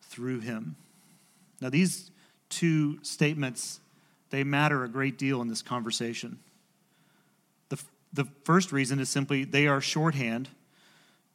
through 0.02 0.38
him. 0.38 0.76
Now, 1.60 1.70
these 1.70 2.10
two 2.48 3.02
statements, 3.02 3.80
they 4.30 4.44
matter 4.44 4.84
a 4.84 4.88
great 4.88 5.18
deal 5.18 5.40
in 5.40 5.48
this 5.48 5.62
conversation. 5.62 6.38
The, 7.68 7.78
the 8.12 8.26
first 8.44 8.72
reason 8.72 8.98
is 8.98 9.08
simply 9.08 9.44
they 9.44 9.66
are 9.66 9.80
shorthand. 9.80 10.48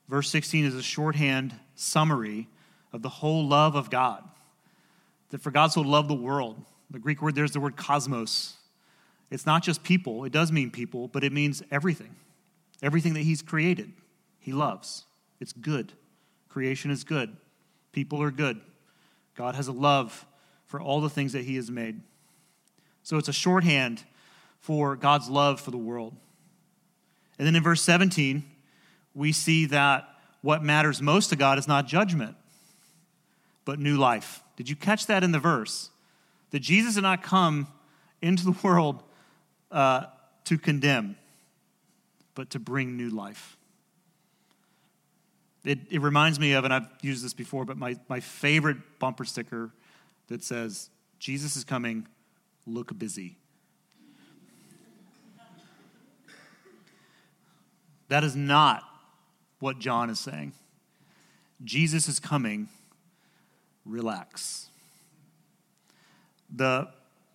Verse 0.07 0.29
16 0.29 0.65
is 0.65 0.75
a 0.75 0.83
shorthand 0.83 1.55
summary 1.75 2.47
of 2.93 3.01
the 3.01 3.09
whole 3.09 3.47
love 3.47 3.75
of 3.75 3.89
God. 3.89 4.23
That 5.29 5.41
for 5.41 5.51
God 5.51 5.71
so 5.71 5.81
loved 5.81 6.09
the 6.09 6.13
world. 6.13 6.63
The 6.89 6.99
Greek 6.99 7.21
word 7.21 7.35
there's 7.35 7.51
the 7.51 7.59
word 7.59 7.77
cosmos. 7.77 8.57
It's 9.29 9.45
not 9.45 9.63
just 9.63 9.83
people, 9.83 10.25
it 10.25 10.33
does 10.33 10.51
mean 10.51 10.71
people, 10.71 11.07
but 11.07 11.23
it 11.23 11.31
means 11.31 11.63
everything. 11.71 12.15
Everything 12.83 13.13
that 13.13 13.21
He's 13.21 13.41
created, 13.41 13.93
He 14.39 14.51
loves. 14.51 15.05
It's 15.39 15.53
good. 15.53 15.93
Creation 16.49 16.91
is 16.91 17.05
good. 17.05 17.35
People 17.93 18.21
are 18.21 18.31
good. 18.31 18.59
God 19.35 19.55
has 19.55 19.67
a 19.67 19.71
love 19.71 20.25
for 20.65 20.79
all 20.79 21.01
the 21.01 21.09
things 21.09 21.33
that 21.33 21.43
he 21.43 21.55
has 21.55 21.69
made. 21.69 22.01
So 23.03 23.17
it's 23.17 23.27
a 23.27 23.33
shorthand 23.33 24.03
for 24.59 24.95
God's 24.95 25.29
love 25.29 25.59
for 25.59 25.71
the 25.71 25.77
world. 25.77 26.15
And 27.37 27.47
then 27.47 27.55
in 27.55 27.63
verse 27.63 27.81
17, 27.81 28.43
we 29.13 29.31
see 29.31 29.65
that 29.67 30.07
what 30.41 30.63
matters 30.63 31.01
most 31.01 31.29
to 31.29 31.35
God 31.35 31.57
is 31.57 31.67
not 31.67 31.87
judgment, 31.87 32.35
but 33.65 33.79
new 33.79 33.97
life. 33.97 34.43
Did 34.55 34.69
you 34.69 34.75
catch 34.75 35.07
that 35.07 35.23
in 35.23 35.31
the 35.31 35.39
verse? 35.39 35.89
That 36.51 36.59
Jesus 36.59 36.95
did 36.95 37.01
not 37.01 37.23
come 37.23 37.67
into 38.21 38.45
the 38.45 38.55
world 38.63 39.03
uh, 39.71 40.05
to 40.45 40.57
condemn, 40.57 41.15
but 42.35 42.49
to 42.51 42.59
bring 42.59 42.97
new 42.97 43.09
life. 43.09 43.57
It, 45.63 45.79
it 45.91 46.01
reminds 46.01 46.39
me 46.39 46.53
of, 46.53 46.65
and 46.65 46.73
I've 46.73 46.87
used 47.01 47.23
this 47.23 47.33
before, 47.33 47.65
but 47.65 47.77
my, 47.77 47.95
my 48.09 48.19
favorite 48.19 48.77
bumper 48.99 49.25
sticker 49.25 49.71
that 50.27 50.43
says, 50.43 50.89
Jesus 51.19 51.55
is 51.55 51.63
coming, 51.63 52.07
look 52.65 52.97
busy. 52.97 53.37
That 58.07 58.23
is 58.23 58.35
not 58.35 58.83
what 59.59 59.79
John 59.79 60.09
is 60.09 60.19
saying. 60.19 60.53
Jesus 61.63 62.09
is 62.09 62.19
coming, 62.19 62.67
relax. 63.85 64.67
The 66.53 66.89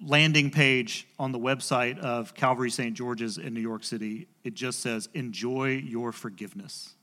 landing 0.04 0.50
page 0.50 1.06
on 1.18 1.32
the 1.32 1.38
website 1.38 1.98
of 1.98 2.34
Calvary 2.34 2.70
St. 2.70 2.94
George's 2.94 3.38
in 3.38 3.54
New 3.54 3.60
York 3.60 3.84
City, 3.84 4.26
it 4.44 4.52
just 4.52 4.80
says, 4.80 5.08
Enjoy 5.14 5.68
your 5.68 6.12
forgiveness. 6.12 6.94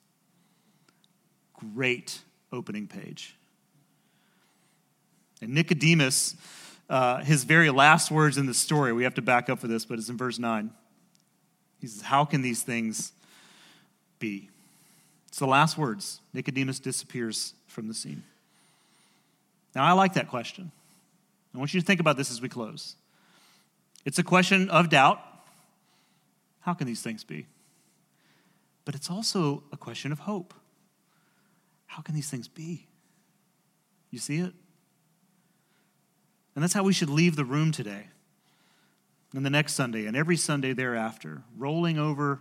Great 1.74 2.20
opening 2.52 2.88
page. 2.88 3.36
And 5.42 5.54
Nicodemus, 5.54 6.36
uh, 6.90 7.18
his 7.20 7.44
very 7.44 7.70
last 7.70 8.12
words 8.12 8.38
in 8.38 8.46
the 8.46 8.54
story, 8.54 8.94
we 8.94 9.04
have 9.04 9.16
to 9.16 9.22
back 9.22 9.50
up 9.50 9.60
for 9.60 9.68
this, 9.68 9.86
but 9.86 10.00
it's 10.00 10.10
in 10.10 10.18
verse 10.18 10.40
9. 10.40 10.72
He 11.80 11.88
says, 11.88 12.02
How 12.02 12.26
can 12.26 12.42
these 12.42 12.64
things 12.64 13.12
be? 14.20 14.50
It's 15.28 15.40
the 15.40 15.48
last 15.48 15.78
words. 15.78 16.22
Nicodemus 16.34 16.80
disappears 16.80 17.54
from 17.68 17.88
the 17.88 17.94
scene. 17.94 18.24
Now, 19.76 19.84
I 19.84 19.94
like 19.94 20.14
that 20.14 20.28
question. 20.28 20.72
I 21.54 21.58
want 21.58 21.74
you 21.74 21.80
to 21.80 21.86
think 21.86 22.00
about 22.00 22.18
this 22.18 22.32
as 22.32 22.42
we 22.42 22.50
close. 22.50 22.96
It's 24.06 24.20
a 24.20 24.24
question 24.24 24.70
of 24.70 24.90
doubt. 24.90 25.20
How 26.62 26.74
can 26.74 26.88
these 26.88 27.02
things 27.02 27.24
be? 27.24 27.48
But 28.86 28.96
it's 28.96 29.10
also 29.10 29.64
a 29.72 29.78
question 29.78 30.12
of 30.12 30.20
hope. 30.20 30.54
How 31.94 32.02
can 32.02 32.16
these 32.16 32.28
things 32.28 32.48
be? 32.48 32.88
You 34.10 34.18
see 34.18 34.38
it? 34.38 34.52
And 36.56 36.64
that's 36.64 36.74
how 36.74 36.82
we 36.82 36.92
should 36.92 37.10
leave 37.10 37.36
the 37.36 37.46
room 37.46 37.72
today 37.72 38.08
and 39.36 39.46
the 39.46 39.52
next 39.52 39.74
Sunday 39.74 40.08
and 40.08 40.18
every 40.18 40.36
Sunday 40.36 40.74
thereafter, 40.74 41.44
rolling 41.56 42.00
over 42.00 42.40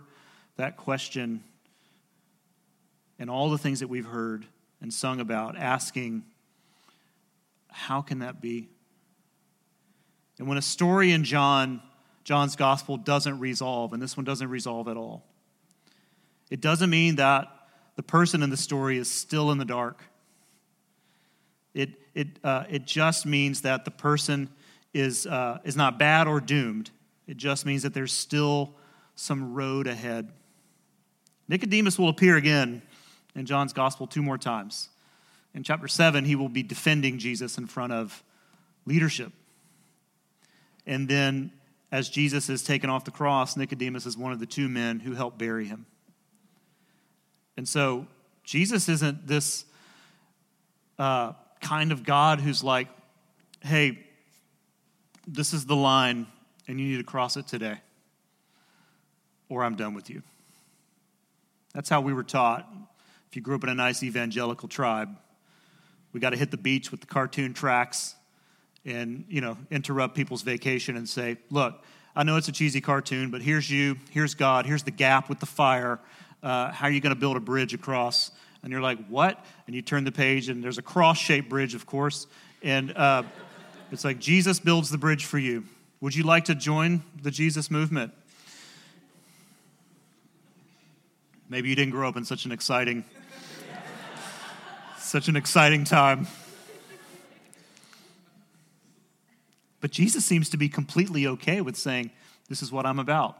that 0.57 0.75
question 0.75 1.43
and 3.19 3.29
all 3.29 3.51
the 3.51 3.59
things 3.59 3.81
that 3.81 3.89
we've 3.89 4.07
heard 4.07 4.43
and 4.81 4.91
sung 4.91 5.19
about, 5.19 5.55
asking, 5.55 6.23
how 7.69 8.01
can 8.01 8.19
that 8.19 8.41
be? 8.41 8.69
And 10.39 10.47
when 10.47 10.57
a 10.57 10.63
story 10.63 11.11
in 11.11 11.23
John, 11.23 11.79
John's 12.23 12.55
gospel 12.55 12.97
doesn't 12.97 13.37
resolve, 13.37 13.93
and 13.93 14.01
this 14.01 14.17
one 14.17 14.23
doesn't 14.23 14.49
resolve 14.49 14.87
at 14.87 14.97
all, 14.97 15.23
it 16.49 16.59
doesn't 16.59 16.89
mean 16.89 17.17
that 17.17 17.52
the 17.95 18.03
person 18.03 18.43
in 18.43 18.49
the 18.49 18.57
story 18.57 18.97
is 18.97 19.09
still 19.09 19.51
in 19.51 19.57
the 19.57 19.65
dark. 19.65 20.03
It, 21.73 21.89
it, 22.13 22.27
uh, 22.43 22.65
it 22.69 22.85
just 22.85 23.25
means 23.25 23.61
that 23.61 23.85
the 23.85 23.91
person 23.91 24.49
is, 24.93 25.25
uh, 25.25 25.59
is 25.63 25.75
not 25.75 25.97
bad 25.97 26.27
or 26.27 26.39
doomed. 26.39 26.91
It 27.27 27.37
just 27.37 27.65
means 27.65 27.83
that 27.83 27.93
there's 27.93 28.13
still 28.13 28.75
some 29.15 29.53
road 29.53 29.87
ahead. 29.87 30.31
Nicodemus 31.47 31.97
will 31.99 32.09
appear 32.09 32.37
again 32.37 32.81
in 33.35 33.45
John's 33.45 33.73
gospel 33.73 34.07
two 34.07 34.21
more 34.21 34.37
times. 34.37 34.89
In 35.53 35.63
chapter 35.63 35.87
7, 35.87 36.25
he 36.25 36.35
will 36.35 36.49
be 36.49 36.63
defending 36.63 37.19
Jesus 37.19 37.57
in 37.57 37.67
front 37.67 37.93
of 37.93 38.23
leadership. 38.85 39.31
And 40.85 41.07
then, 41.07 41.51
as 41.91 42.09
Jesus 42.09 42.49
is 42.49 42.63
taken 42.63 42.89
off 42.89 43.05
the 43.05 43.11
cross, 43.11 43.55
Nicodemus 43.55 44.05
is 44.05 44.17
one 44.17 44.31
of 44.31 44.39
the 44.39 44.45
two 44.45 44.67
men 44.67 44.99
who 44.99 45.13
helped 45.13 45.37
bury 45.37 45.65
him. 45.65 45.85
And 47.57 47.67
so, 47.67 48.07
Jesus 48.43 48.89
isn't 48.89 49.27
this 49.27 49.65
uh, 50.99 51.33
kind 51.61 51.91
of 51.91 52.03
God 52.03 52.39
who's 52.41 52.63
like, 52.63 52.87
hey, 53.61 53.99
this 55.27 55.53
is 55.53 55.65
the 55.65 55.75
line 55.75 56.27
and 56.67 56.79
you 56.79 56.87
need 56.87 56.97
to 56.97 57.03
cross 57.03 57.37
it 57.37 57.47
today, 57.47 57.77
or 59.49 59.63
I'm 59.63 59.75
done 59.75 59.93
with 59.93 60.09
you. 60.09 60.21
That's 61.73 61.89
how 61.89 62.01
we 62.01 62.13
were 62.13 62.23
taught. 62.23 62.69
If 63.29 63.35
you 63.35 63.41
grew 63.41 63.55
up 63.55 63.63
in 63.63 63.69
a 63.69 63.75
nice 63.75 64.03
evangelical 64.03 64.69
tribe, 64.69 65.09
we 66.13 66.19
got 66.19 66.29
to 66.29 66.37
hit 66.37 66.51
the 66.51 66.57
beach 66.57 66.91
with 66.91 67.01
the 67.01 67.07
cartoon 67.07 67.53
tracks 67.53 68.15
and, 68.85 69.25
you 69.27 69.41
know, 69.41 69.57
interrupt 69.71 70.15
people's 70.15 70.43
vacation 70.43 70.95
and 70.95 71.09
say, 71.09 71.37
look, 71.49 71.83
I 72.15 72.23
know 72.23 72.37
it's 72.37 72.47
a 72.47 72.51
cheesy 72.51 72.79
cartoon, 72.79 73.31
but 73.31 73.41
here's 73.41 73.69
you, 73.69 73.97
here's 74.11 74.35
God, 74.35 74.65
here's 74.65 74.83
the 74.83 74.91
gap 74.91 75.29
with 75.29 75.39
the 75.39 75.45
fire. 75.47 75.99
Uh, 76.43 76.71
how 76.71 76.87
are 76.87 76.91
you 76.91 77.01
going 77.01 77.15
to 77.15 77.19
build 77.19 77.37
a 77.37 77.39
bridge 77.39 77.73
across? 77.73 78.29
and 78.63 78.71
you're 78.71 78.81
like, 78.81 79.05
what? 79.07 79.45
And 79.67 79.75
you 79.75 79.81
turn 79.81 80.05
the 80.05 80.11
page, 80.11 80.49
and 80.49 80.63
there's 80.63 80.77
a 80.77 80.81
cross 80.81 81.17
shaped 81.17 81.49
bridge, 81.49 81.75
of 81.75 81.85
course. 81.85 82.27
And 82.63 82.95
uh, 82.95 83.23
it's 83.91 84.05
like, 84.05 84.19
Jesus 84.19 84.59
builds 84.59 84.89
the 84.89 84.97
bridge 84.97 85.25
for 85.25 85.37
you. 85.37 85.65
Would 85.99 86.15
you 86.15 86.23
like 86.23 86.45
to 86.45 86.55
join 86.55 87.03
the 87.21 87.29
Jesus 87.29 87.69
movement? 87.69 88.13
Maybe 91.49 91.69
you 91.69 91.75
didn't 91.75 91.91
grow 91.91 92.07
up 92.07 92.15
in 92.15 92.23
such 92.23 92.45
an 92.45 92.53
exciting, 92.53 93.03
such 94.97 95.27
an 95.27 95.35
exciting 95.35 95.83
time. 95.83 96.27
But 99.81 99.91
Jesus 99.91 100.23
seems 100.23 100.49
to 100.51 100.57
be 100.57 100.69
completely 100.69 101.27
okay 101.27 101.59
with 101.59 101.75
saying, 101.75 102.11
This 102.47 102.63
is 102.63 102.71
what 102.71 102.85
I'm 102.85 102.99
about. 102.99 103.37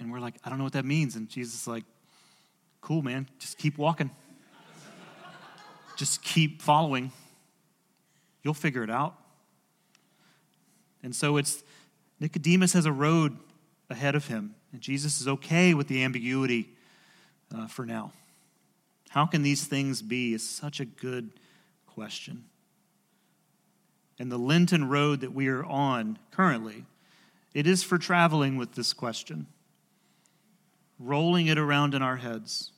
And 0.00 0.10
we're 0.10 0.18
like, 0.18 0.34
I 0.42 0.48
don't 0.48 0.58
know 0.58 0.64
what 0.64 0.72
that 0.72 0.84
means. 0.84 1.14
And 1.14 1.28
Jesus 1.28 1.54
is 1.54 1.66
like, 1.68 1.84
Cool, 2.80 3.02
man. 3.02 3.28
Just 3.38 3.58
keep 3.58 3.78
walking. 3.78 4.10
Just 5.96 6.22
keep 6.22 6.62
following. 6.62 7.12
You'll 8.42 8.54
figure 8.54 8.82
it 8.82 8.90
out. 8.90 9.16
And 11.02 11.14
so 11.14 11.36
it's 11.36 11.62
Nicodemus 12.20 12.72
has 12.72 12.86
a 12.86 12.92
road 12.92 13.36
ahead 13.88 14.14
of 14.14 14.26
him. 14.28 14.54
And 14.72 14.80
Jesus 14.80 15.20
is 15.20 15.28
okay 15.28 15.74
with 15.74 15.88
the 15.88 16.02
ambiguity 16.02 16.70
uh, 17.54 17.66
for 17.66 17.84
now. 17.84 18.12
How 19.10 19.26
can 19.26 19.42
these 19.42 19.66
things 19.66 20.02
be? 20.02 20.34
Is 20.34 20.48
such 20.48 20.80
a 20.80 20.84
good 20.84 21.30
question. 21.86 22.44
And 24.18 24.30
the 24.30 24.38
Lenten 24.38 24.88
road 24.88 25.20
that 25.20 25.34
we 25.34 25.48
are 25.48 25.64
on 25.64 26.18
currently, 26.30 26.84
it 27.54 27.66
is 27.66 27.82
for 27.82 27.98
traveling 27.98 28.56
with 28.56 28.74
this 28.74 28.92
question, 28.92 29.46
rolling 31.00 31.46
it 31.46 31.58
around 31.58 31.94
in 31.94 32.02
our 32.02 32.16
heads. 32.16 32.72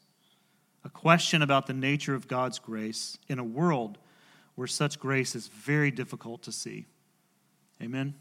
A 0.85 0.89
question 0.89 1.43
about 1.43 1.67
the 1.67 1.75
nature 1.75 2.15
of 2.15 2.29
God's 2.29 2.59
grace 2.59 3.19
in 3.29 3.39
a 3.39 3.45
world 3.45 3.99
where 4.55 4.67
such 4.67 4.99
grace 4.99 5.35
is 5.35 5.49
very 5.49 5.91
difficult 5.91 6.43
to 6.45 6.53
see. 6.53 6.87
Amen. 7.83 8.15